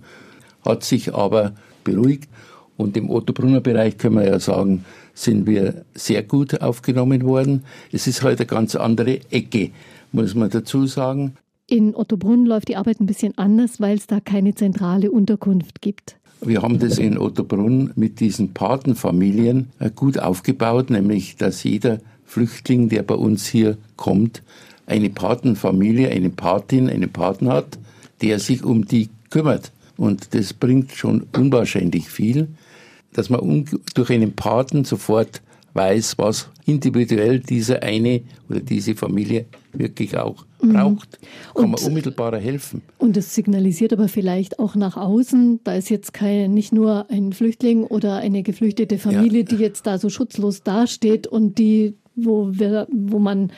[0.65, 1.53] Hat sich aber
[1.85, 2.29] beruhigt
[2.77, 7.65] und im Ottobrunner Bereich können wir ja sagen, sind wir sehr gut aufgenommen worden.
[7.93, 9.71] Es ist halt eine ganz andere Ecke,
[10.13, 11.35] muss man dazu sagen.
[11.67, 16.17] In Ottobrunn läuft die Arbeit ein bisschen anders, weil es da keine zentrale Unterkunft gibt.
[16.41, 22.89] Wir haben das in Ottobrunn mit diesen Patenfamilien äh, gut aufgebaut, nämlich dass jeder Flüchtling,
[22.89, 24.43] der bei uns hier kommt,
[24.87, 27.79] eine Patenfamilie, eine Patin, einen Paten hat,
[28.23, 29.73] der sich um die kümmert.
[29.97, 32.49] Und das bringt schon unwahrscheinlich viel,
[33.13, 35.41] dass man durch einen Paten sofort
[35.75, 40.73] weiß, was individuell dieser eine oder diese Familie wirklich auch mhm.
[40.73, 41.19] braucht.
[41.55, 42.83] Kann und, man unmittelbarer helfen.
[42.99, 47.33] Und das signalisiert aber vielleicht auch nach außen, da ist jetzt kein, nicht nur ein
[47.33, 49.47] Flüchtling oder eine geflüchtete Familie, ja.
[49.47, 53.51] die jetzt da so schutzlos dasteht und die wo, wir, wo man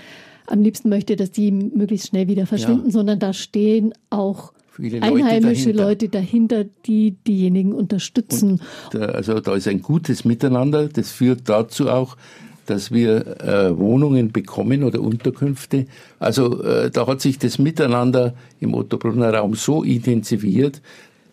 [0.47, 2.93] am liebsten möchte, dass die möglichst schnell wieder verschwinden, ja.
[2.93, 5.85] sondern da stehen auch Leute einheimische dahinter.
[5.85, 8.61] Leute dahinter, die diejenigen unterstützen.
[8.93, 10.89] Da, also da ist ein gutes Miteinander.
[10.89, 12.17] Das führt dazu auch,
[12.67, 15.87] dass wir äh, Wohnungen bekommen oder Unterkünfte.
[16.19, 20.83] Also äh, da hat sich das Miteinander im Ottobrunner Raum so intensiviert.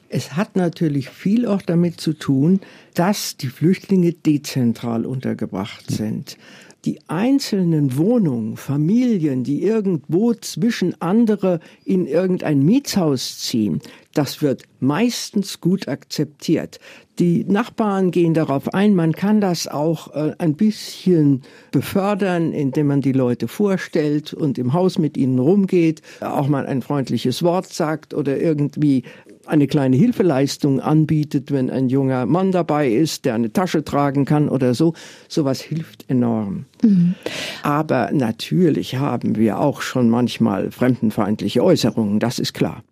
[0.10, 2.60] Es hat natürlich viel auch damit zu tun,
[2.94, 6.38] dass die Flüchtlinge dezentral untergebracht sind
[6.86, 13.82] die einzelnen Wohnungen, Familien, die irgendwo zwischen andere in irgendein Mietshaus ziehen,
[14.14, 16.80] das wird meistens gut akzeptiert.
[17.20, 21.42] Die Nachbarn gehen darauf ein, man kann das auch äh, ein bisschen
[21.72, 26.82] befördern, indem man die Leute vorstellt und im Haus mit ihnen rumgeht, auch mal ein
[26.82, 29.04] freundliches Wort sagt oder irgendwie
[29.46, 34.50] eine kleine Hilfeleistung anbietet, wenn ein junger Mann dabei ist, der eine Tasche tragen kann
[34.50, 34.94] oder so.
[35.28, 36.66] Sowas hilft enorm.
[36.82, 37.16] Mhm.
[37.62, 42.84] Aber natürlich haben wir auch schon manchmal fremdenfeindliche Äußerungen, das ist klar.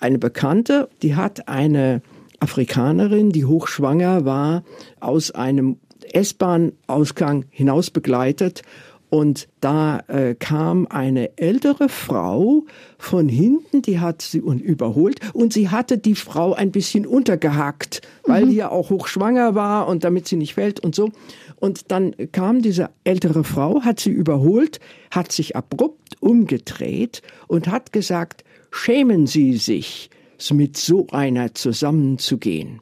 [0.00, 2.02] Eine Bekannte, die hat eine
[2.40, 4.64] Afrikanerin, die hochschwanger war,
[4.98, 5.76] aus einem
[6.12, 8.62] S-Bahn-Ausgang hinaus begleitet
[9.12, 12.64] und da äh, kam eine ältere Frau
[12.96, 18.46] von hinten, die hat sie überholt und sie hatte die Frau ein bisschen untergehackt, weil
[18.46, 18.48] mhm.
[18.48, 21.10] die ja auch hochschwanger war und damit sie nicht fällt und so.
[21.56, 27.92] Und dann kam diese ältere Frau, hat sie überholt, hat sich abrupt umgedreht und hat
[27.92, 30.08] gesagt, schämen Sie sich,
[30.54, 32.80] mit so einer zusammenzugehen.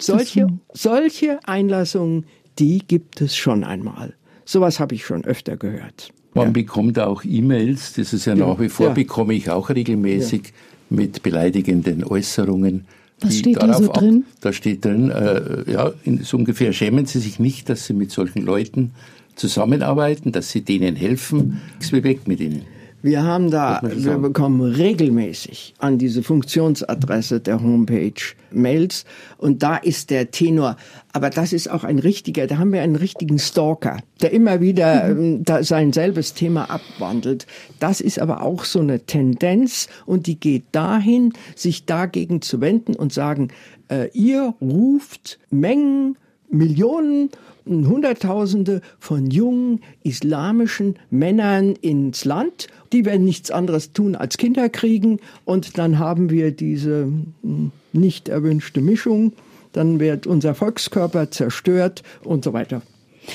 [0.00, 2.26] Solche, solche Einlassungen,
[2.58, 4.14] die gibt es schon einmal.
[4.48, 6.10] Sowas habe ich schon öfter gehört.
[6.32, 6.52] Man ja.
[6.52, 8.92] bekommt auch E-Mails, das ist ja, ja, nach wie vor, ja.
[8.94, 10.54] bekomme ich auch regelmäßig
[10.88, 12.86] mit beleidigenden Äußerungen.
[13.20, 14.24] Was steht da so drin?
[14.26, 18.10] Ab, da steht drin, äh, ja, so ungefähr, schämen Sie sich nicht, dass Sie mit
[18.10, 18.92] solchen Leuten
[19.34, 21.60] zusammenarbeiten, dass Sie denen helfen.
[21.74, 22.62] Nichts wie weg mit ihnen.
[23.00, 28.12] Wir haben da, wir bekommen regelmäßig an diese Funktionsadresse der Homepage
[28.50, 29.04] Mails
[29.36, 30.76] und da ist der Tenor.
[31.12, 35.14] Aber das ist auch ein richtiger, da haben wir einen richtigen Stalker, der immer wieder
[35.14, 35.44] mhm.
[35.48, 37.46] Ähm, sein selbes Thema abwandelt.
[37.78, 42.96] Das ist aber auch so eine Tendenz und die geht dahin, sich dagegen zu wenden
[42.96, 43.48] und sagen,
[43.88, 46.16] äh, ihr ruft Mengen,
[46.50, 47.30] Millionen
[47.68, 52.68] Hunderttausende von jungen islamischen Männern ins Land.
[52.92, 57.10] Die werden nichts anderes tun als Kinder kriegen und dann haben wir diese
[57.42, 59.32] hm, nicht erwünschte Mischung.
[59.72, 62.82] Dann wird unser Volkskörper zerstört und so weiter.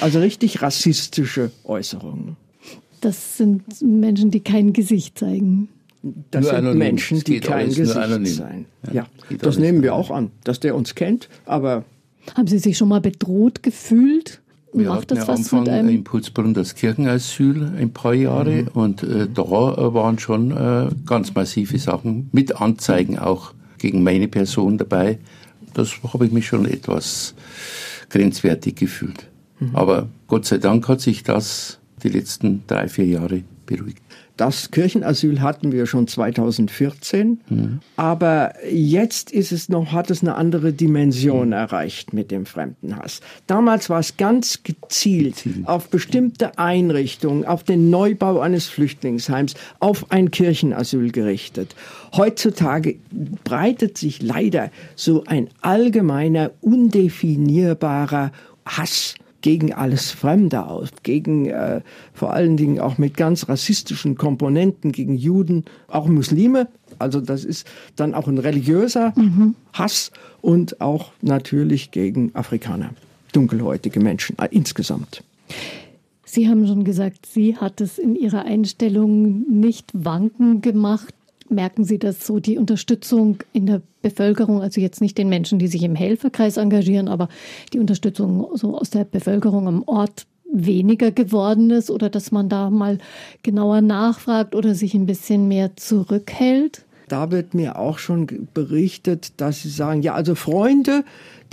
[0.01, 2.35] Also richtig rassistische Äußerungen.
[3.01, 5.69] Das sind Menschen, die kein Gesicht zeigen.
[6.31, 6.79] Das nur sind anonym.
[6.79, 8.65] Menschen, die kein Gesicht zeigen.
[8.87, 9.07] Ja, ja
[9.39, 11.85] das nehmen wir auch an, dass der uns kennt, aber
[12.35, 14.41] haben Sie sich schon mal bedroht gefühlt?
[14.73, 18.67] Wir Macht hatten das ja was Anfang in Putzbrunn das Kirchenasyl ein paar Jahre mhm.
[18.73, 24.27] und äh, da äh, waren schon äh, ganz massive Sachen mit Anzeigen auch gegen meine
[24.27, 25.19] Person dabei.
[25.73, 27.35] Das habe ich mich schon etwas
[28.09, 29.27] grenzwertig gefühlt.
[29.59, 29.75] Mhm.
[29.75, 34.02] Aber Gott sei Dank hat sich das die letzten drei, vier Jahre beruhigt.
[34.35, 37.79] Das Kirchenasyl hatten wir schon 2014, mhm.
[37.97, 41.53] aber jetzt ist es noch, hat es eine andere Dimension mhm.
[41.53, 43.21] erreicht mit dem Fremdenhass.
[43.45, 50.11] Damals war es ganz gezielt, gezielt auf bestimmte Einrichtungen, auf den Neubau eines Flüchtlingsheims, auf
[50.11, 51.75] ein Kirchenasyl gerichtet.
[52.15, 52.95] Heutzutage
[53.43, 58.31] breitet sich leider so ein allgemeiner, undefinierbarer
[58.65, 61.81] Hass gegen alles Fremde aus, gegen äh,
[62.13, 66.69] vor allen Dingen auch mit ganz rassistischen Komponenten gegen Juden, auch Muslime.
[66.97, 69.55] Also das ist dann auch ein religiöser mhm.
[69.73, 72.91] Hass und auch natürlich gegen Afrikaner,
[73.33, 75.23] dunkelhäutige Menschen äh, insgesamt.
[76.25, 81.13] Sie haben schon gesagt, Sie hat es in Ihrer Einstellung nicht wanken gemacht.
[81.53, 85.67] Merken Sie das so, die Unterstützung in der Bevölkerung, also jetzt nicht den Menschen, die
[85.67, 87.29] sich im Helferkreis engagieren, aber
[87.73, 92.69] die Unterstützung so aus der Bevölkerung am Ort weniger geworden ist oder dass man da
[92.69, 92.99] mal
[93.41, 96.85] genauer nachfragt oder sich ein bisschen mehr zurückhält?
[97.07, 101.03] Da wird mir auch schon berichtet, dass sie sagen, ja, also Freunde,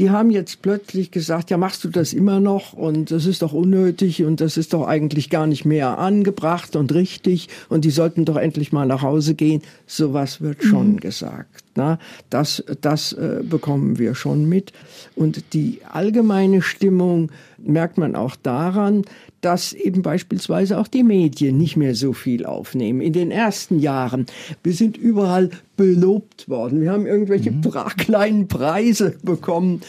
[0.01, 3.53] die haben jetzt plötzlich gesagt, ja, machst du das immer noch und das ist doch
[3.53, 8.25] unnötig und das ist doch eigentlich gar nicht mehr angebracht und richtig und die sollten
[8.25, 9.61] doch endlich mal nach Hause gehen.
[9.87, 11.01] Sowas wird schon mhm.
[11.01, 11.65] gesagt.
[11.75, 11.99] Na,
[12.31, 14.73] das das äh, bekommen wir schon mit.
[15.15, 19.05] Und die allgemeine Stimmung merkt man auch daran,
[19.41, 23.01] dass eben beispielsweise auch die Medien nicht mehr so viel aufnehmen.
[23.01, 24.27] In den ersten Jahren,
[24.63, 26.81] wir sind überall belobt worden.
[26.81, 27.63] Wir haben irgendwelche mhm.
[27.97, 29.81] kleinen Preise bekommen.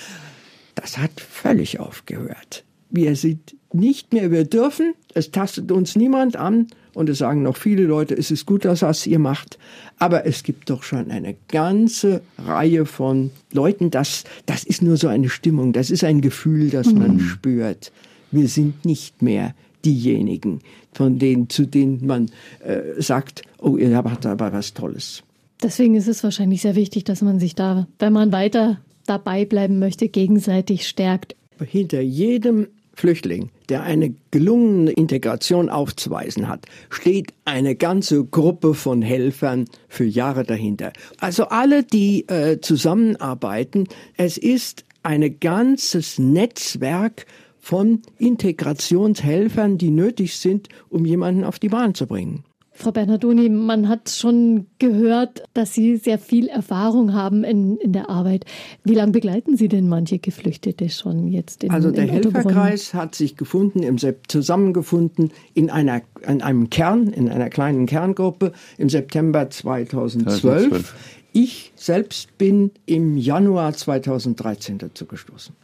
[0.75, 2.63] Das hat völlig aufgehört.
[2.89, 7.55] Wir sind nicht mehr, wir dürfen, es tastet uns niemand an und es sagen noch
[7.55, 9.57] viele Leute, es ist gut, dass das ihr macht,
[9.97, 15.07] aber es gibt doch schon eine ganze Reihe von Leuten, das, das ist nur so
[15.07, 16.99] eine Stimmung, das ist ein Gefühl, das mhm.
[16.99, 17.91] man spürt.
[18.31, 20.59] Wir sind nicht mehr diejenigen,
[20.93, 22.29] von denen, zu denen man
[22.63, 25.23] äh, sagt, oh, ihr habt aber was Tolles.
[25.61, 29.79] Deswegen ist es wahrscheinlich sehr wichtig, dass man sich da, wenn man weiter dabei bleiben
[29.79, 31.35] möchte, gegenseitig stärkt.
[31.59, 39.65] Hinter jedem Flüchtling, der eine gelungene Integration aufzuweisen hat, steht eine ganze Gruppe von Helfern
[39.87, 40.91] für Jahre dahinter.
[41.19, 47.25] Also alle, die äh, zusammenarbeiten, es ist ein ganzes Netzwerk
[47.61, 52.43] von Integrationshelfern, die nötig sind, um jemanden auf die Bahn zu bringen.
[52.73, 58.09] Frau Bernardoni, man hat schon gehört, dass Sie sehr viel Erfahrung haben in, in der
[58.09, 58.45] Arbeit.
[58.83, 61.63] Wie lange begleiten Sie denn manche Geflüchtete schon jetzt?
[61.63, 63.97] In, also der in Helferkreis hat sich gefunden, im
[64.27, 70.41] zusammengefunden in, einer, in einem Kern, in einer kleinen Kerngruppe im September 2012.
[70.41, 70.95] 2012.
[71.33, 75.55] Ich selbst bin im Januar 2013 dazu gestoßen.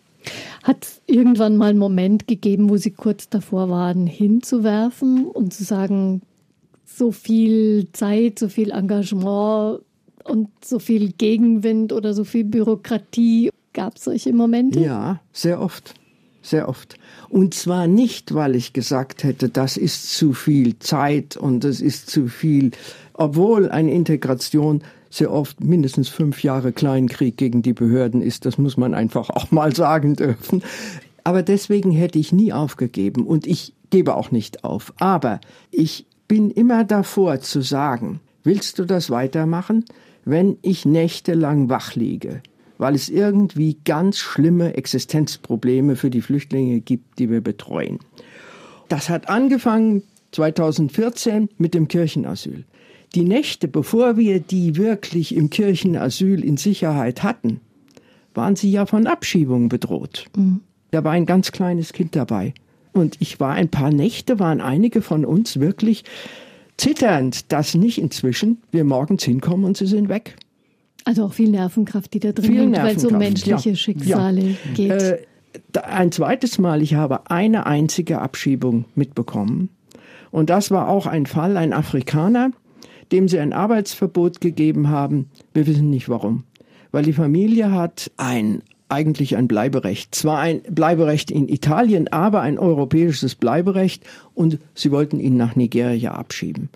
[0.63, 5.63] Hat es irgendwann mal einen Moment gegeben, wo Sie kurz davor waren, hinzuwerfen und zu
[5.63, 6.22] sagen,
[6.86, 9.82] so viel Zeit, so viel Engagement
[10.24, 13.50] und so viel Gegenwind oder so viel Bürokratie.
[13.74, 14.80] Gab es solche Momente?
[14.80, 15.94] Ja, sehr oft.
[16.42, 16.98] Sehr oft.
[17.30, 22.10] Und zwar nicht, weil ich gesagt hätte, das ist zu viel Zeit und das ist
[22.10, 22.72] zu viel,
[23.13, 24.82] obwohl eine Integration
[25.18, 28.46] sehr oft mindestens fünf Jahre Kleinkrieg gegen die Behörden ist.
[28.46, 30.64] Das muss man einfach auch mal sagen dürfen.
[31.24, 34.94] Aber deswegen hätte ich nie aufgegeben und ich gebe auch nicht auf.
[34.98, 39.86] Aber ich bin immer davor zu sagen, willst du das weitermachen,
[40.24, 42.42] wenn ich nächtelang wach liege,
[42.78, 48.00] weil es irgendwie ganz schlimme Existenzprobleme für die Flüchtlinge gibt, die wir betreuen.
[48.90, 52.66] Das hat angefangen 2014 mit dem Kirchenasyl.
[53.18, 57.62] Die Nächte, bevor wir die wirklich im Kirchenasyl in Sicherheit hatten,
[58.36, 60.26] waren sie ja von Abschiebung bedroht.
[60.38, 60.62] Mhm.
[60.92, 62.54] Da war ein ganz kleines Kind dabei.
[62.94, 66.04] Und ich war ein paar Nächte, waren einige von uns wirklich
[66.78, 70.36] zitternd, dass nicht inzwischen wir morgens hinkommen und sie sind weg.
[71.04, 74.56] Also auch viel Nervenkraft, die da drin liegt, weil es um menschliche ja, Schicksale ja.
[74.76, 74.92] geht.
[74.92, 75.18] Äh,
[75.82, 79.70] ein zweites Mal, ich habe eine einzige Abschiebung mitbekommen.
[80.30, 82.52] Und das war auch ein Fall, ein Afrikaner,
[83.12, 85.30] dem sie ein Arbeitsverbot gegeben haben.
[85.54, 86.43] Wir wissen nicht warum.
[86.91, 90.15] Weil die Familie hat ein eigentlich ein Bleiberecht.
[90.15, 96.13] Zwar ein Bleiberecht in Italien, aber ein europäisches Bleiberecht und sie wollten ihn nach Nigeria
[96.13, 96.70] abschieben.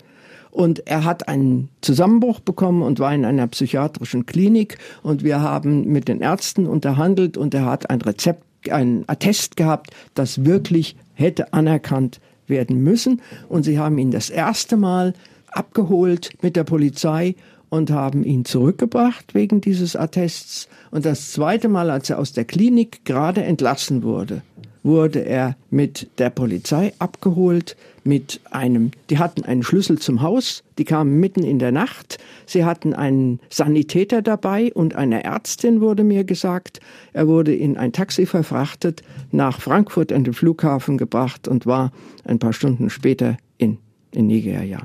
[0.50, 5.86] Und er hat einen Zusammenbruch bekommen und war in einer psychiatrischen Klinik und wir haben
[5.86, 11.54] mit den Ärzten unterhandelt und er hat ein Rezept, ein Attest gehabt, das wirklich hätte
[11.54, 15.14] anerkannt werden müssen und sie haben ihn das erste Mal
[15.54, 17.34] abgeholt mit der Polizei
[17.68, 20.68] und haben ihn zurückgebracht wegen dieses Attests.
[20.90, 24.42] Und das zweite Mal, als er aus der Klinik gerade entlassen wurde,
[24.82, 30.84] wurde er mit der Polizei abgeholt, mit einem, die hatten einen Schlüssel zum Haus, die
[30.84, 36.24] kamen mitten in der Nacht, sie hatten einen Sanitäter dabei und eine Ärztin wurde mir
[36.24, 36.80] gesagt,
[37.12, 41.92] er wurde in ein Taxi verfrachtet, nach Frankfurt an den Flughafen gebracht und war
[42.24, 43.78] ein paar Stunden später in,
[44.10, 44.82] in Nigeria.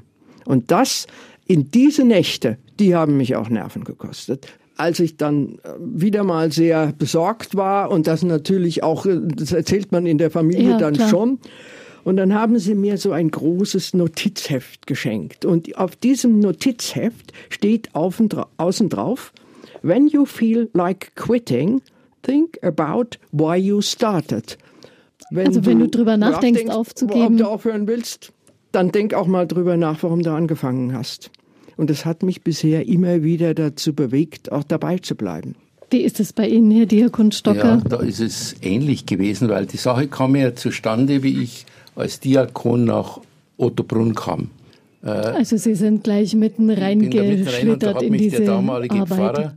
[0.47, 1.07] Und das
[1.45, 6.51] in diese Nächte, die haben mich auch Nerven gekostet als ich dann äh, wieder mal
[6.51, 10.77] sehr besorgt war und das natürlich auch, äh, das erzählt man in der Familie ja,
[10.77, 11.09] dann klar.
[11.09, 11.39] schon.
[12.03, 15.43] Und dann haben sie mir so ein großes Notizheft geschenkt.
[15.43, 19.33] Und auf diesem Notizheft steht außen drauf,
[19.81, 21.81] When you feel like quitting,
[22.21, 24.57] think about why you started.
[25.31, 27.33] Wenn also wenn du, du drüber nachdenkst, aufzugeben.
[27.33, 28.31] Ob du aufhören willst,
[28.71, 31.31] dann denk auch mal drüber nach, warum du angefangen hast.
[31.75, 35.55] Und es hat mich bisher immer wieder dazu bewegt, auch dabei zu bleiben.
[35.89, 37.81] Wie ist es bei Ihnen, Herr Diakon Stocker?
[37.81, 42.19] Ja, da ist es ähnlich gewesen, weil die Sache kam ja zustande, wie ich als
[42.19, 43.21] Diakon nach
[43.57, 44.49] Ottobrunn kam.
[45.03, 49.17] Äh, also Sie sind gleich mitten reingeschlittert rein in mich diese der damalige Arbeit.
[49.17, 49.53] Pfarrer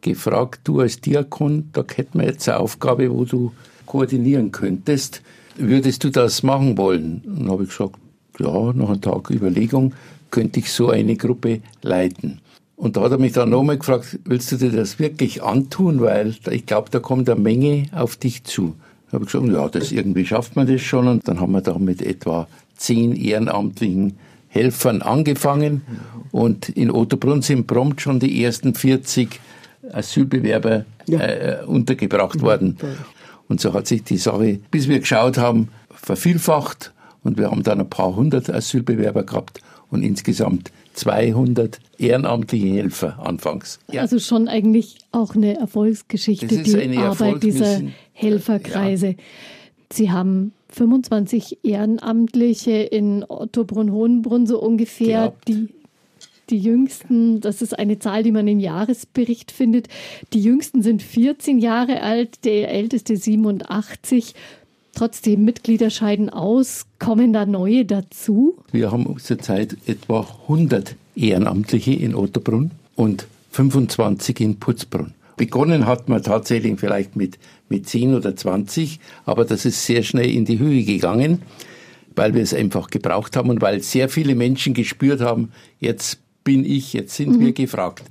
[0.00, 3.52] gefragt, du als Diakon, da hätten wir jetzt eine Aufgabe, wo du
[3.86, 5.22] koordinieren könntest.
[5.56, 7.22] Würdest du das machen wollen?
[7.26, 7.96] Und dann habe ich gesagt,
[8.38, 9.94] ja, nach einem Tag Überlegung
[10.30, 12.40] könnte ich so eine Gruppe leiten.
[12.76, 16.00] Und da hat er mich dann nochmal gefragt, willst du dir das wirklich antun?
[16.00, 18.76] Weil ich glaube, da kommt eine Menge auf dich zu.
[19.06, 21.08] Da habe ich gesagt, ja, das irgendwie schafft man das schon.
[21.08, 22.46] Und dann haben wir da mit etwa
[22.76, 25.82] zehn ehrenamtlichen Helfern angefangen.
[26.30, 29.40] Und in Ottobrunn sind prompt schon die ersten 40
[29.92, 31.18] Asylbewerber ja.
[31.20, 32.76] äh, untergebracht worden.
[33.48, 36.92] Und so hat sich die Sache, bis wir geschaut haben, vervielfacht.
[37.28, 39.60] Und wir haben dann ein paar hundert Asylbewerber gehabt
[39.90, 43.80] und insgesamt 200 ehrenamtliche Helfer anfangs.
[43.92, 44.00] Ja.
[44.00, 47.82] Also schon eigentlich auch eine Erfolgsgeschichte, die eine Arbeit dieser
[48.14, 49.08] Helferkreise.
[49.08, 49.14] Ja.
[49.92, 55.68] Sie haben 25 Ehrenamtliche in Ottobrunn-Hohenbrunn so ungefähr, die
[56.50, 59.88] die jüngsten, das ist eine Zahl, die man im Jahresbericht findet.
[60.32, 64.34] Die jüngsten sind 14 Jahre alt, der älteste 87.
[64.98, 66.86] Trotzdem, Mitglieder scheiden aus.
[66.98, 68.58] Kommen da neue dazu?
[68.72, 75.14] Wir haben zurzeit etwa 100 Ehrenamtliche in Otterbrunn und 25 in Putzbrunn.
[75.36, 77.38] Begonnen hat man tatsächlich vielleicht mit,
[77.68, 81.42] mit 10 oder 20, aber das ist sehr schnell in die Höhe gegangen.
[82.18, 86.64] weil wir es einfach gebraucht haben und weil sehr viele Menschen gespürt haben, jetzt bin
[86.64, 87.40] ich, jetzt sind mhm.
[87.40, 88.02] wir gefragt.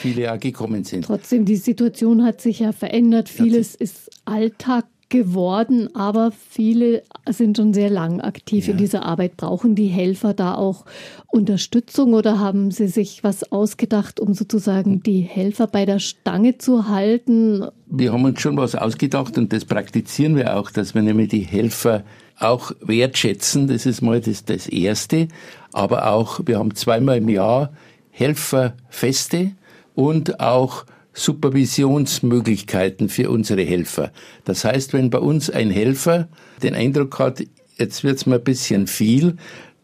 [0.00, 1.04] Viele ja gekommen sind.
[1.04, 3.28] Trotzdem, die Situation hat sich ja verändert.
[3.28, 8.72] Vieles ist Alltag geworden, aber viele sind schon sehr lang aktiv ja.
[8.72, 9.36] in dieser Arbeit.
[9.36, 10.84] Brauchen die Helfer da auch
[11.28, 16.88] Unterstützung oder haben sie sich was ausgedacht, um sozusagen die Helfer bei der Stange zu
[16.88, 17.66] halten?
[17.86, 21.40] Wir haben uns schon was ausgedacht und das praktizieren wir auch, dass wir nämlich die
[21.40, 22.02] Helfer
[22.38, 23.68] auch wertschätzen.
[23.68, 25.28] Das ist mal das, das Erste.
[25.72, 27.72] Aber auch, wir haben zweimal im Jahr
[28.10, 29.52] Helferfeste
[29.94, 30.84] und auch
[31.16, 34.12] Supervisionsmöglichkeiten für unsere Helfer.
[34.44, 36.28] Das heißt, wenn bei uns ein Helfer
[36.62, 37.42] den Eindruck hat,
[37.78, 39.36] jetzt wird's mir ein bisschen viel,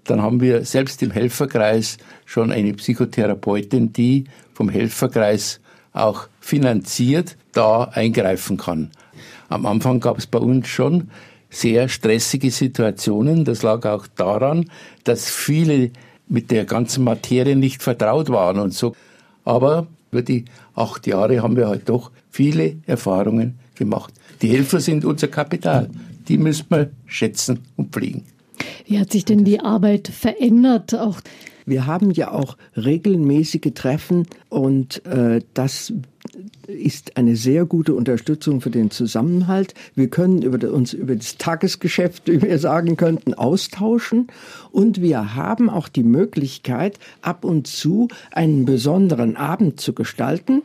[0.05, 5.61] dann haben wir selbst im Helferkreis schon eine Psychotherapeutin, die vom Helferkreis
[5.93, 8.91] auch finanziert da eingreifen kann.
[9.49, 11.11] Am Anfang gab es bei uns schon
[11.49, 13.45] sehr stressige Situationen.
[13.45, 14.71] Das lag auch daran,
[15.05, 15.91] dass viele
[16.29, 18.95] mit der ganzen Materie nicht vertraut waren und so.
[19.45, 20.45] Aber über die
[20.75, 24.13] acht Jahre haben wir halt doch viele Erfahrungen gemacht.
[24.43, 25.89] Die Helfer sind unser Kapital.
[26.29, 28.25] Die müssen wir schätzen und pflegen.
[28.87, 30.95] Wie hat sich denn die Arbeit verändert?
[30.95, 31.21] Auch
[31.67, 35.93] wir haben ja auch regelmäßige Treffen und äh, das
[36.67, 39.75] ist eine sehr gute Unterstützung für den Zusammenhalt.
[39.95, 44.29] Wir können über, uns über das Tagesgeschäft, wie wir sagen könnten, austauschen
[44.71, 50.63] und wir haben auch die Möglichkeit, ab und zu einen besonderen Abend zu gestalten.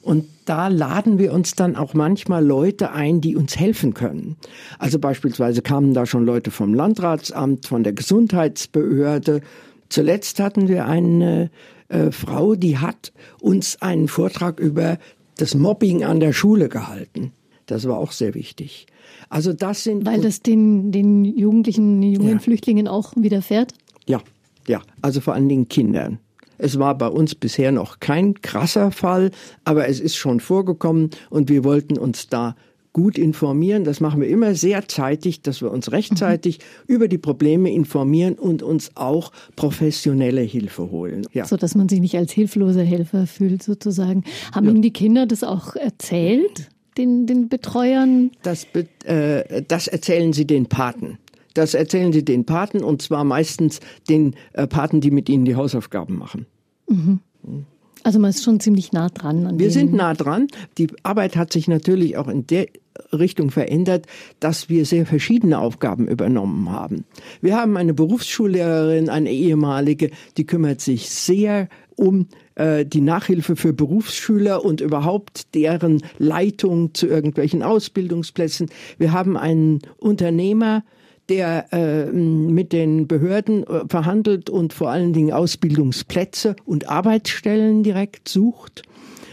[0.00, 4.36] Und da laden wir uns dann auch manchmal Leute ein, die uns helfen können.
[4.78, 9.42] Also beispielsweise kamen da schon Leute vom Landratsamt, von der Gesundheitsbehörde.
[9.88, 11.50] Zuletzt hatten wir eine
[11.88, 14.98] äh, Frau, die hat uns einen Vortrag über
[15.36, 17.32] das Mobbing an der Schule gehalten.
[17.66, 18.86] Das war auch sehr wichtig.
[19.28, 22.38] Also das sind weil das den den Jugendlichen, den jungen ja.
[22.38, 23.72] Flüchtlingen auch widerfährt.
[24.06, 24.20] Ja,
[24.66, 24.82] ja.
[25.02, 26.18] Also vor allen Dingen Kindern.
[26.56, 29.30] Es war bei uns bisher noch kein krasser Fall,
[29.64, 32.56] aber es ist schon vorgekommen und wir wollten uns da
[32.98, 33.84] gut informieren.
[33.84, 36.94] Das machen wir immer sehr zeitig, dass wir uns rechtzeitig mhm.
[36.94, 41.24] über die Probleme informieren und uns auch professionelle Hilfe holen.
[41.32, 41.44] Ja.
[41.44, 44.24] So dass man sich nicht als hilfloser Helfer fühlt, sozusagen.
[44.52, 44.72] Haben ja.
[44.72, 46.70] Ihnen die Kinder das auch erzählt?
[46.96, 48.32] Den, den Betreuern?
[48.42, 48.66] Das,
[49.04, 51.18] äh, das erzählen sie den Paten.
[51.54, 53.78] Das erzählen sie den Paten und zwar meistens
[54.08, 56.46] den äh, Paten, die mit ihnen die Hausaufgaben machen.
[56.88, 57.20] Mhm.
[57.44, 57.66] mhm.
[58.04, 59.58] Also man ist schon ziemlich nah dran.
[59.58, 60.46] wir sind nah dran.
[60.78, 62.68] Die Arbeit hat sich natürlich auch in der
[63.12, 64.06] Richtung verändert,
[64.40, 67.04] dass wir sehr verschiedene Aufgaben übernommen haben.
[67.40, 73.72] Wir haben eine Berufsschullehrerin, eine ehemalige, die kümmert sich sehr um äh, die Nachhilfe für
[73.72, 78.70] Berufsschüler und überhaupt deren Leitung zu irgendwelchen Ausbildungsplätzen.
[78.98, 80.84] Wir haben einen Unternehmer,
[81.28, 88.28] der äh, mit den Behörden äh, verhandelt und vor allen Dingen Ausbildungsplätze und Arbeitsstellen direkt
[88.28, 88.82] sucht.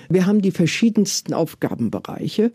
[0.10, 2.52] Wir haben die verschiedensten Aufgabenbereiche.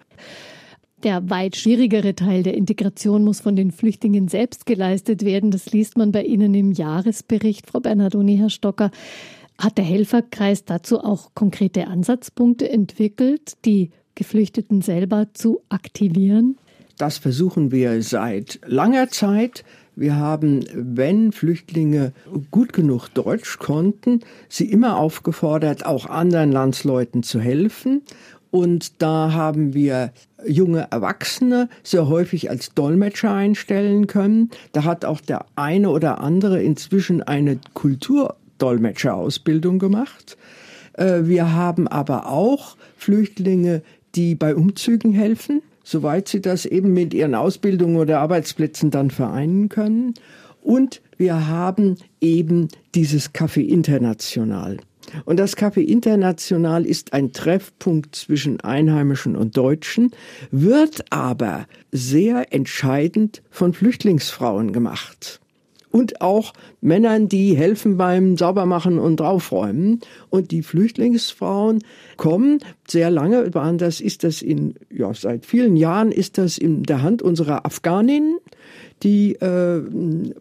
[1.03, 5.51] Der weit schwierigere Teil der Integration muss von den Flüchtlingen selbst geleistet werden.
[5.51, 8.90] Das liest man bei Ihnen im Jahresbericht, Frau Bernardoni, Herr Stocker.
[9.57, 16.59] Hat der Helferkreis dazu auch konkrete Ansatzpunkte entwickelt, die Geflüchteten selber zu aktivieren?
[16.98, 19.64] Das versuchen wir seit langer Zeit.
[19.96, 22.12] Wir haben, wenn Flüchtlinge
[22.51, 24.20] gut genug Deutsch konnten,
[24.51, 28.03] sie immer aufgefordert, auch anderen Landsleuten zu helfen.
[28.51, 30.12] Und da haben wir
[30.44, 34.51] junge Erwachsene sehr häufig als Dolmetscher einstellen können.
[34.72, 40.38] Da hat auch der eine oder andere inzwischen eine Kulturdolmetscherausbildung gemacht.
[40.94, 43.82] Äh, wir haben aber auch Flüchtlinge,
[44.14, 49.68] die bei Umzügen helfen soweit sie das eben mit ihren Ausbildungen oder Arbeitsplätzen dann vereinen
[49.68, 50.14] können.
[50.62, 54.76] Und wir haben eben dieses Café International.
[55.24, 60.11] Und das Café International ist ein Treffpunkt zwischen Einheimischen und Deutschen,
[60.50, 65.40] wird aber sehr entscheidend von Flüchtlingsfrauen gemacht
[65.90, 70.00] und auch Männern, die helfen beim Saubermachen und Draufräumen.
[70.30, 71.82] Und die Flüchtlingsfrauen
[72.16, 76.84] kommen sehr lange, waren das, ist das in, ja, seit vielen Jahren ist das in
[76.84, 78.38] der Hand unserer Afghaninnen,
[79.02, 79.82] die äh,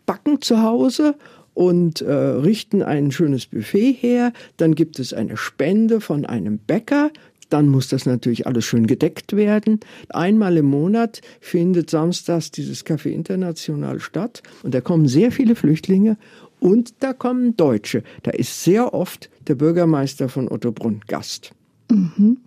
[0.06, 1.16] backen zu Hause
[1.54, 4.34] und äh, richten ein schönes Buffet her.
[4.58, 7.12] Dann gibt es eine Spende von einem Bäcker,
[7.50, 9.80] dann muss das natürlich alles schön gedeckt werden.
[10.10, 16.18] Einmal im Monat findet samstags dieses Café International statt und da kommen sehr viele Flüchtlinge
[16.60, 18.04] und da kommen Deutsche.
[18.24, 21.52] Da ist sehr oft der Bürgermeister von Ottobrunn Gast.
[21.90, 22.38] Mhm.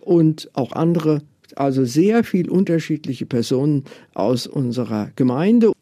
[0.00, 1.22] Und auch andere,
[1.56, 3.84] also sehr viel unterschiedliche Personen
[4.14, 5.72] aus unserer Gemeinde.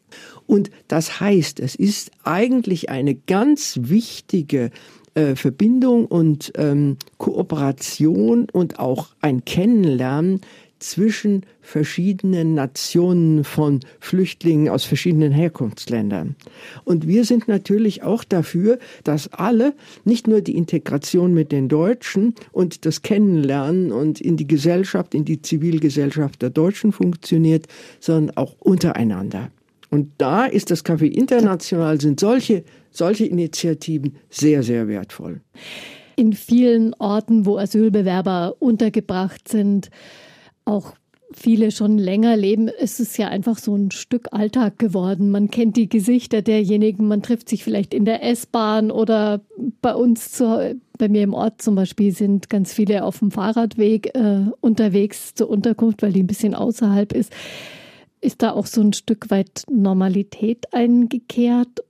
[0.47, 4.71] Und das heißt, es ist eigentlich eine ganz wichtige
[5.15, 10.41] äh, Verbindung und ähm, Kooperation und auch ein Kennenlernen
[10.79, 16.35] zwischen verschiedenen Nationen von Flüchtlingen aus verschiedenen Herkunftsländern.
[16.83, 19.73] Und wir sind natürlich auch dafür, dass alle,
[20.03, 25.25] nicht nur die Integration mit den Deutschen und das Kennenlernen und in die Gesellschaft, in
[25.25, 27.67] die Zivilgesellschaft der Deutschen funktioniert,
[27.99, 29.49] sondern auch untereinander.
[29.95, 35.39] Und da ist das Café International, sind solche, solche Initiativen sehr, sehr wertvoll.
[36.17, 39.89] In vielen Orten, wo Asylbewerber untergebracht sind,
[40.65, 40.95] auch
[41.31, 45.31] viele schon länger leben, ist es ja einfach so ein Stück Alltag geworden.
[45.31, 49.39] Man kennt die Gesichter derjenigen, man trifft sich vielleicht in der S-Bahn oder
[49.81, 54.13] bei uns, zu, bei mir im Ort zum Beispiel, sind ganz viele auf dem Fahrradweg
[54.13, 57.31] äh, unterwegs zur Unterkunft, weil die ein bisschen außerhalb ist.
[58.25, 61.83] Ist da auch so ein Stück weit Normalität eingekehrt?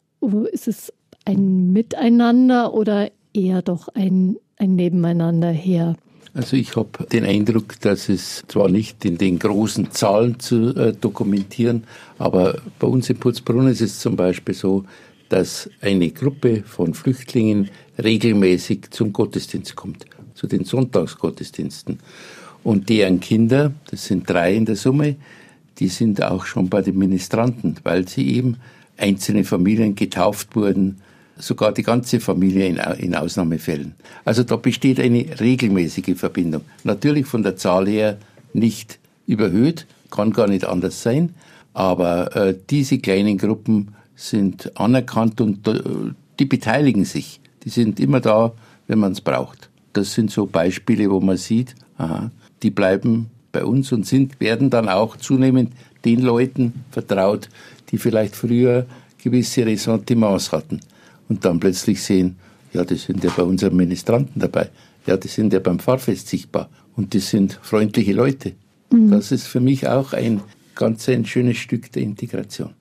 [0.52, 0.92] Ist es
[1.24, 5.96] ein Miteinander oder eher doch ein, ein Nebeneinander her?
[6.34, 10.92] Also ich habe den Eindruck, dass es zwar nicht in den großen Zahlen zu äh,
[10.92, 11.86] dokumentieren,
[12.18, 14.84] aber bei uns in Putzbrunn ist es zum Beispiel so,
[15.30, 22.00] dass eine Gruppe von Flüchtlingen regelmäßig zum Gottesdienst kommt, zu den Sonntagsgottesdiensten.
[22.66, 25.16] Und deren Kinder, das sind drei in der Summe,
[25.80, 28.58] die sind auch schon bei den Ministranten, weil sie eben
[28.98, 31.02] einzelne Familien getauft wurden,
[31.38, 33.94] sogar die ganze Familie in, in Ausnahmefällen.
[34.24, 36.62] Also da besteht eine regelmäßige Verbindung.
[36.84, 38.18] Natürlich von der Zahl her
[38.54, 41.36] nicht überhöht, kann gar nicht anders sein,
[41.74, 45.82] aber äh, diese kleinen Gruppen sind anerkannt und äh,
[46.40, 47.42] die beteiligen sich.
[47.66, 48.54] Die sind immer da,
[48.88, 49.70] wenn man es braucht.
[49.92, 52.32] Das sind so Beispiele, wo man sieht, aha,
[52.64, 55.72] die bleiben bei uns und sind, werden dann auch zunehmend
[56.04, 57.50] den Leuten vertraut,
[57.90, 58.86] die vielleicht früher
[59.24, 60.82] gewisse Ressentiments hatten
[61.30, 62.36] und dann plötzlich sehen,
[62.74, 64.70] ja, die sind ja bei unseren Ministranten dabei,
[65.08, 68.52] ja, die sind ja beim Fahrfest sichtbar und die sind freundliche Leute.
[68.92, 69.12] Mhm.
[69.12, 70.42] Das ist für mich auch ein
[70.76, 72.72] ganz ein schönes Stück der Integration.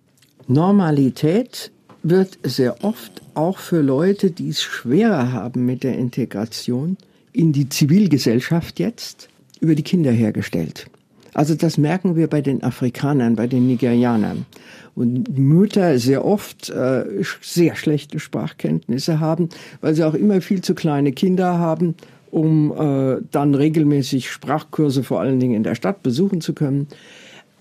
[0.49, 1.71] Normalität
[2.03, 6.97] wird sehr oft auch für Leute, die es schwerer haben mit der Integration
[7.33, 9.29] in die Zivilgesellschaft jetzt,
[9.65, 10.87] über die Kinder hergestellt.
[11.33, 14.47] Also das merken wir bei den Afrikanern, bei den Nigerianern
[14.95, 17.05] und Mütter sehr oft äh,
[17.41, 19.49] sehr schlechte Sprachkenntnisse haben,
[19.81, 21.97] weil sie auch immer viel zu kleine Kinder haben,
[22.31, 26.87] um äh, dann regelmäßig Sprachkurse vor allen Dingen in der Stadt besuchen zu können.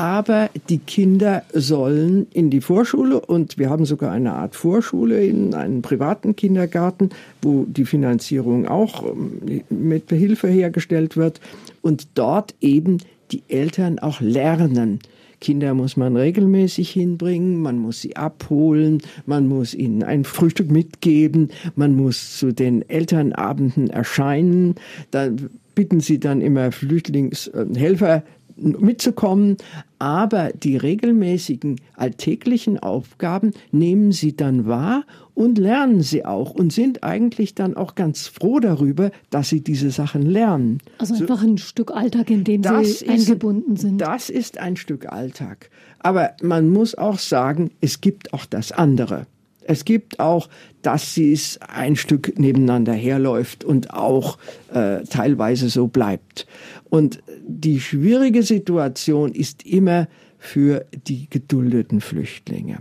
[0.03, 5.53] Aber die Kinder sollen in die Vorschule und wir haben sogar eine Art Vorschule in
[5.53, 11.39] einem privaten Kindergarten, wo die Finanzierung auch ähm, mit Hilfe hergestellt wird
[11.81, 12.97] und dort eben
[13.31, 14.99] die Eltern auch lernen,
[15.39, 21.47] Kinder muss man regelmäßig hinbringen, man muss sie abholen, man muss ihnen ein Frühstück mitgeben,
[21.77, 24.75] man muss zu den Elternabenden erscheinen,
[25.11, 28.23] dann bitten sie dann immer Flüchtlingshelfer
[28.55, 29.57] mitzukommen,
[29.99, 37.03] aber die regelmäßigen alltäglichen Aufgaben nehmen sie dann wahr und lernen sie auch und sind
[37.03, 40.79] eigentlich dann auch ganz froh darüber, dass sie diese Sachen lernen.
[40.97, 43.99] Also einfach ein Stück Alltag, in dem sie ist, eingebunden sind.
[43.99, 45.69] Das ist ein Stück Alltag.
[45.99, 49.25] Aber man muss auch sagen, es gibt auch das andere.
[49.65, 50.49] Es gibt auch,
[50.81, 54.37] dass es ein Stück nebeneinander herläuft und auch
[54.73, 56.45] äh, teilweise so bleibt.
[56.89, 60.07] Und die schwierige Situation ist immer
[60.37, 62.77] für die geduldeten Flüchtlinge.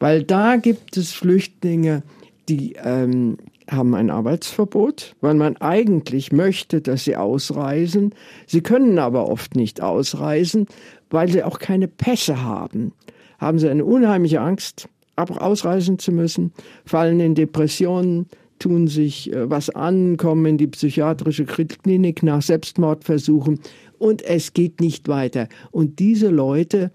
[0.00, 2.02] Weil da gibt es Flüchtlinge,
[2.48, 3.38] die ähm,
[3.70, 8.14] haben ein Arbeitsverbot, weil man eigentlich möchte, dass sie ausreisen.
[8.46, 10.66] Sie können aber oft nicht ausreisen,
[11.10, 12.92] weil sie auch keine Pässe haben.
[13.38, 16.52] Haben sie eine unheimliche Angst, ausreisen zu müssen,
[16.84, 18.26] fallen in Depressionen,
[18.58, 23.60] tun sich äh, was an, kommen in die psychiatrische Klinik nach Selbstmordversuchen
[23.98, 25.48] und es geht nicht weiter.
[25.70, 26.90] Und diese Leute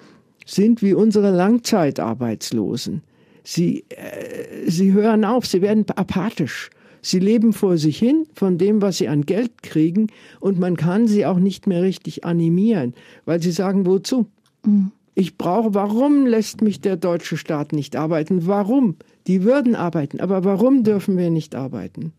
[0.45, 3.03] sind wie unsere Langzeitarbeitslosen.
[3.43, 6.69] Sie, äh, sie hören auf, sie werden apathisch.
[7.03, 10.07] Sie leben vor sich hin von dem, was sie an Geld kriegen
[10.39, 12.93] und man kann sie auch nicht mehr richtig animieren,
[13.25, 14.27] weil sie sagen, wozu?
[14.63, 14.91] Mhm.
[15.13, 18.47] Ich brauche, warum lässt mich der deutsche Staat nicht arbeiten?
[18.47, 18.95] Warum?
[19.27, 22.13] Die würden arbeiten, aber warum dürfen wir nicht arbeiten?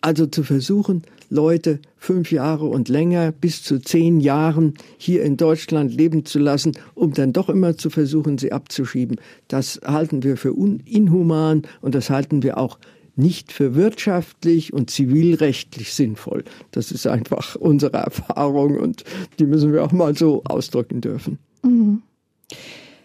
[0.00, 5.92] Also zu versuchen, Leute fünf Jahre und länger bis zu zehn Jahren hier in Deutschland
[5.92, 10.54] leben zu lassen, um dann doch immer zu versuchen, sie abzuschieben, das halten wir für
[10.86, 12.78] inhuman und das halten wir auch
[13.16, 16.44] nicht für wirtschaftlich und zivilrechtlich sinnvoll.
[16.70, 19.02] Das ist einfach unsere Erfahrung und
[19.40, 21.38] die müssen wir auch mal so ausdrücken dürfen.
[21.62, 22.02] Mhm.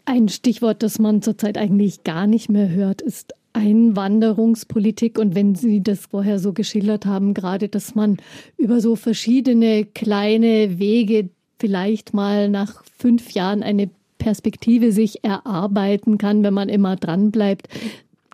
[0.05, 5.17] Ein Stichwort, das man zurzeit eigentlich gar nicht mehr hört, ist Einwanderungspolitik.
[5.17, 8.17] Und wenn Sie das vorher so geschildert haben, gerade, dass man
[8.57, 11.29] über so verschiedene kleine Wege
[11.59, 17.67] vielleicht mal nach fünf Jahren eine Perspektive sich erarbeiten kann, wenn man immer dran bleibt.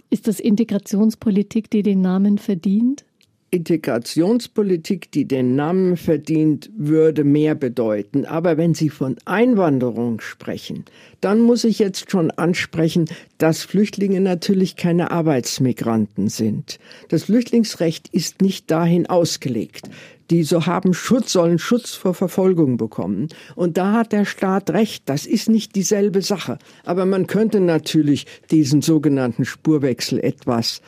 [0.10, 3.06] Ist das Integrationspolitik, die den Namen verdient?
[3.52, 8.26] Integrationspolitik, die den Namen verdient, würde mehr bedeuten.
[8.26, 10.86] Aber wenn Sie von Einwanderung sprechen,
[11.22, 13.06] dann muss ich jetzt schon ansprechen,
[13.38, 16.80] dass Flüchtlinge natürlich keine Arbeitsmigranten sind.
[17.10, 19.90] Das Flüchtlingsrecht ist nicht dahin ausgelegt
[20.30, 23.30] die so haben Schutz, sollen Schutz vor Verfolgung bekommen.
[23.56, 26.60] Und da hat der Staat recht, das ist nicht dieselbe Sache.
[26.84, 30.82] Aber man könnte natürlich diesen sogenannten Spurwechsel etwas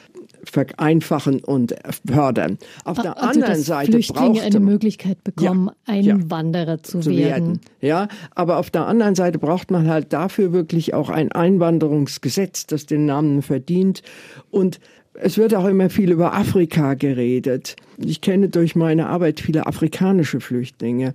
[0.44, 1.76] vereinfachen und
[2.08, 2.58] fördern.
[2.84, 7.00] Auf der also, anderen dass Seite Flüchtlinge braucht eine Möglichkeit bekommen, ja, Einwanderer ja, zu,
[7.00, 7.20] zu werden.
[7.20, 7.60] werden.
[7.82, 12.86] Ja, aber auf der anderen Seite braucht man halt dafür wirklich auch ein Einwanderungsgesetz, das
[12.86, 14.02] den Namen verdient.
[14.50, 14.80] Und
[15.14, 17.76] es wird auch immer viel über Afrika geredet.
[17.98, 21.14] Ich kenne durch meine Arbeit viele afrikanische Flüchtlinge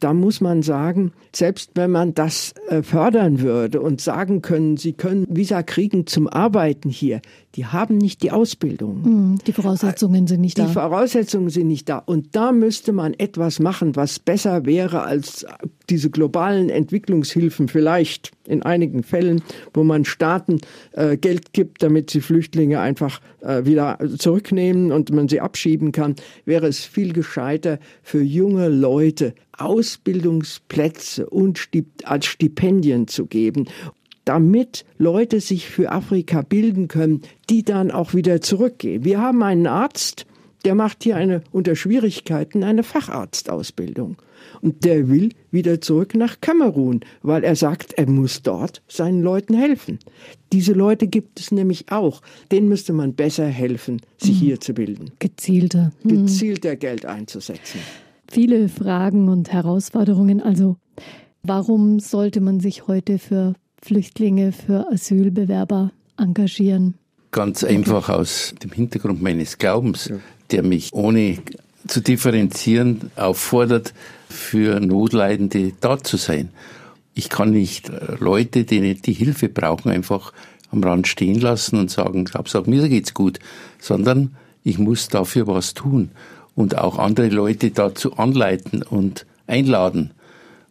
[0.00, 4.92] da muss man sagen, selbst wenn man das äh, fördern würde und sagen können, sie
[4.92, 7.20] können Visa kriegen zum Arbeiten hier,
[7.54, 9.02] die haben nicht die Ausbildung.
[9.02, 10.66] Mhm, die Voraussetzungen sind nicht da.
[10.66, 11.98] Die Voraussetzungen sind nicht da.
[11.98, 15.46] Und da müsste man etwas machen, was besser wäre als
[15.88, 19.42] diese globalen Entwicklungshilfen vielleicht in einigen Fällen,
[19.72, 20.60] wo man Staaten
[20.92, 26.16] äh, Geld gibt, damit sie Flüchtlinge einfach äh, wieder zurücknehmen und man sie abschieben kann,
[26.44, 31.68] wäre es viel gescheiter für junge Leute Ausbildungsplätze und
[32.04, 33.66] als Stipendien zu geben
[34.24, 39.04] damit Leute sich für Afrika bilden können, die dann auch wieder zurückgehen.
[39.04, 40.26] Wir haben einen Arzt,
[40.64, 44.16] der macht hier eine, unter Schwierigkeiten eine Facharztausbildung.
[44.60, 49.54] Und der will wieder zurück nach Kamerun, weil er sagt, er muss dort seinen Leuten
[49.54, 49.98] helfen.
[50.52, 52.22] Diese Leute gibt es nämlich auch.
[52.50, 54.44] Denen müsste man besser helfen, sich mhm.
[54.44, 55.10] hier zu bilden.
[55.18, 55.92] Gezielter.
[56.02, 56.26] Mhm.
[56.26, 57.80] Gezielter Geld einzusetzen.
[58.30, 60.40] Viele Fragen und Herausforderungen.
[60.40, 60.76] Also,
[61.42, 66.94] warum sollte man sich heute für Flüchtlinge, für Asylbewerber engagieren?
[67.30, 70.10] Ganz einfach aus dem Hintergrund meines Glaubens,
[70.50, 71.38] der mich ohne
[71.86, 73.92] zu differenzieren auffordert,
[74.28, 76.48] für Notleidende da zu sein.
[77.14, 80.32] Ich kann nicht äh, Leute, die die Hilfe brauchen, einfach
[80.70, 83.38] am Rand stehen lassen und sagen, Hauptsache mir geht's gut,
[83.78, 86.10] sondern ich muss dafür was tun
[86.54, 90.12] und auch andere Leute dazu anleiten und einladen.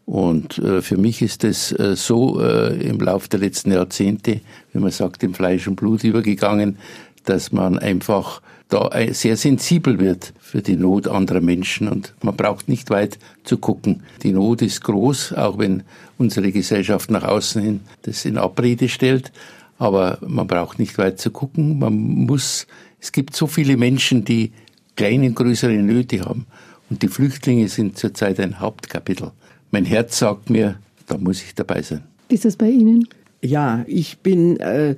[0.05, 4.41] Und äh, für mich ist es äh, so äh, im Laufe der letzten Jahrzehnte,
[4.73, 6.77] wie man sagt, im Fleisch und Blut übergegangen,
[7.25, 12.67] dass man einfach da sehr sensibel wird für die Not anderer Menschen und man braucht
[12.67, 14.03] nicht weit zu gucken.
[14.23, 15.83] Die Not ist groß, auch wenn
[16.17, 19.31] unsere Gesellschaft nach außen hin das in Abrede stellt,
[19.77, 21.79] aber man braucht nicht weit zu gucken.
[21.79, 22.67] Man muss,
[22.99, 24.51] es gibt so viele Menschen, die
[24.95, 26.45] kleine und größere Nöte haben
[26.89, 29.31] und die Flüchtlinge sind zurzeit ein Hauptkapitel.
[29.71, 32.03] Mein Herz sagt mir, da muss ich dabei sein.
[32.29, 33.07] Ist das bei Ihnen?
[33.41, 34.95] Ja, ich bin äh,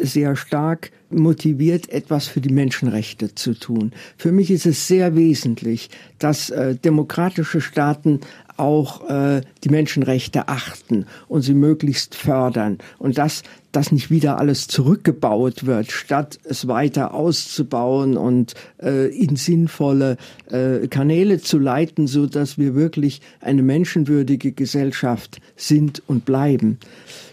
[0.00, 3.92] sehr stark motiviert, etwas für die Menschenrechte zu tun.
[4.16, 8.20] Für mich ist es sehr wesentlich, dass äh, demokratische Staaten
[8.56, 13.42] auch äh, die Menschenrechte achten und sie möglichst fördern und dass
[13.72, 20.18] das nicht wieder alles zurückgebaut wird, statt es weiter auszubauen und äh, in sinnvolle
[20.50, 26.78] äh, Kanäle zu leiten, so dass wir wirklich eine menschenwürdige Gesellschaft sind und bleiben.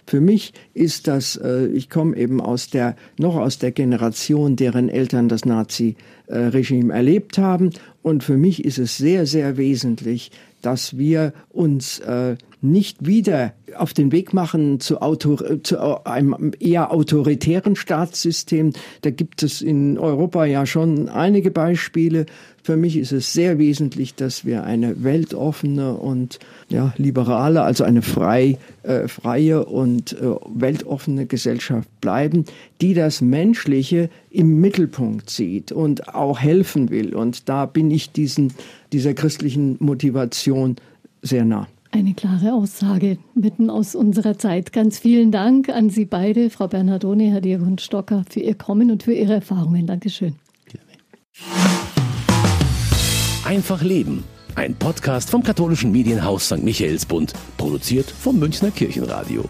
[0.10, 4.90] Für mich ist das, äh, ich komme eben aus der, noch aus der Generation, deren
[4.90, 7.70] Eltern das Nazi-Regime erlebt haben.
[8.02, 10.32] Und für mich ist es sehr, sehr wesentlich,
[10.62, 16.92] dass wir uns äh, nicht wieder auf den Weg machen zu, Autor zu einem eher
[16.92, 18.74] autoritären Staatssystem.
[19.02, 22.26] Da gibt es in Europa ja schon einige Beispiele.
[22.62, 28.02] Für mich ist es sehr wesentlich, dass wir eine weltoffene und ja, liberale, also eine
[28.02, 32.44] frei, äh, freie und äh, weltoffene Gesellschaft bleiben,
[32.82, 37.16] die das Menschliche im Mittelpunkt sieht und auch helfen will.
[37.16, 38.54] Und da bin ich diesen,
[38.92, 40.76] dieser christlichen Motivation
[41.22, 41.68] sehr nah.
[41.92, 44.74] Eine klare Aussage mitten aus unserer Zeit.
[44.74, 49.04] Ganz vielen Dank an Sie beide, Frau Bernhardone, Herr Diakon Stocker, für Ihr Kommen und
[49.04, 49.88] für Ihre Erfahrungen.
[49.88, 50.36] Dankeschön.
[53.44, 54.24] Einfach Leben.
[54.54, 56.64] Ein Podcast vom katholischen Medienhaus St.
[56.64, 59.46] Michaelsbund, produziert vom Münchner Kirchenradio.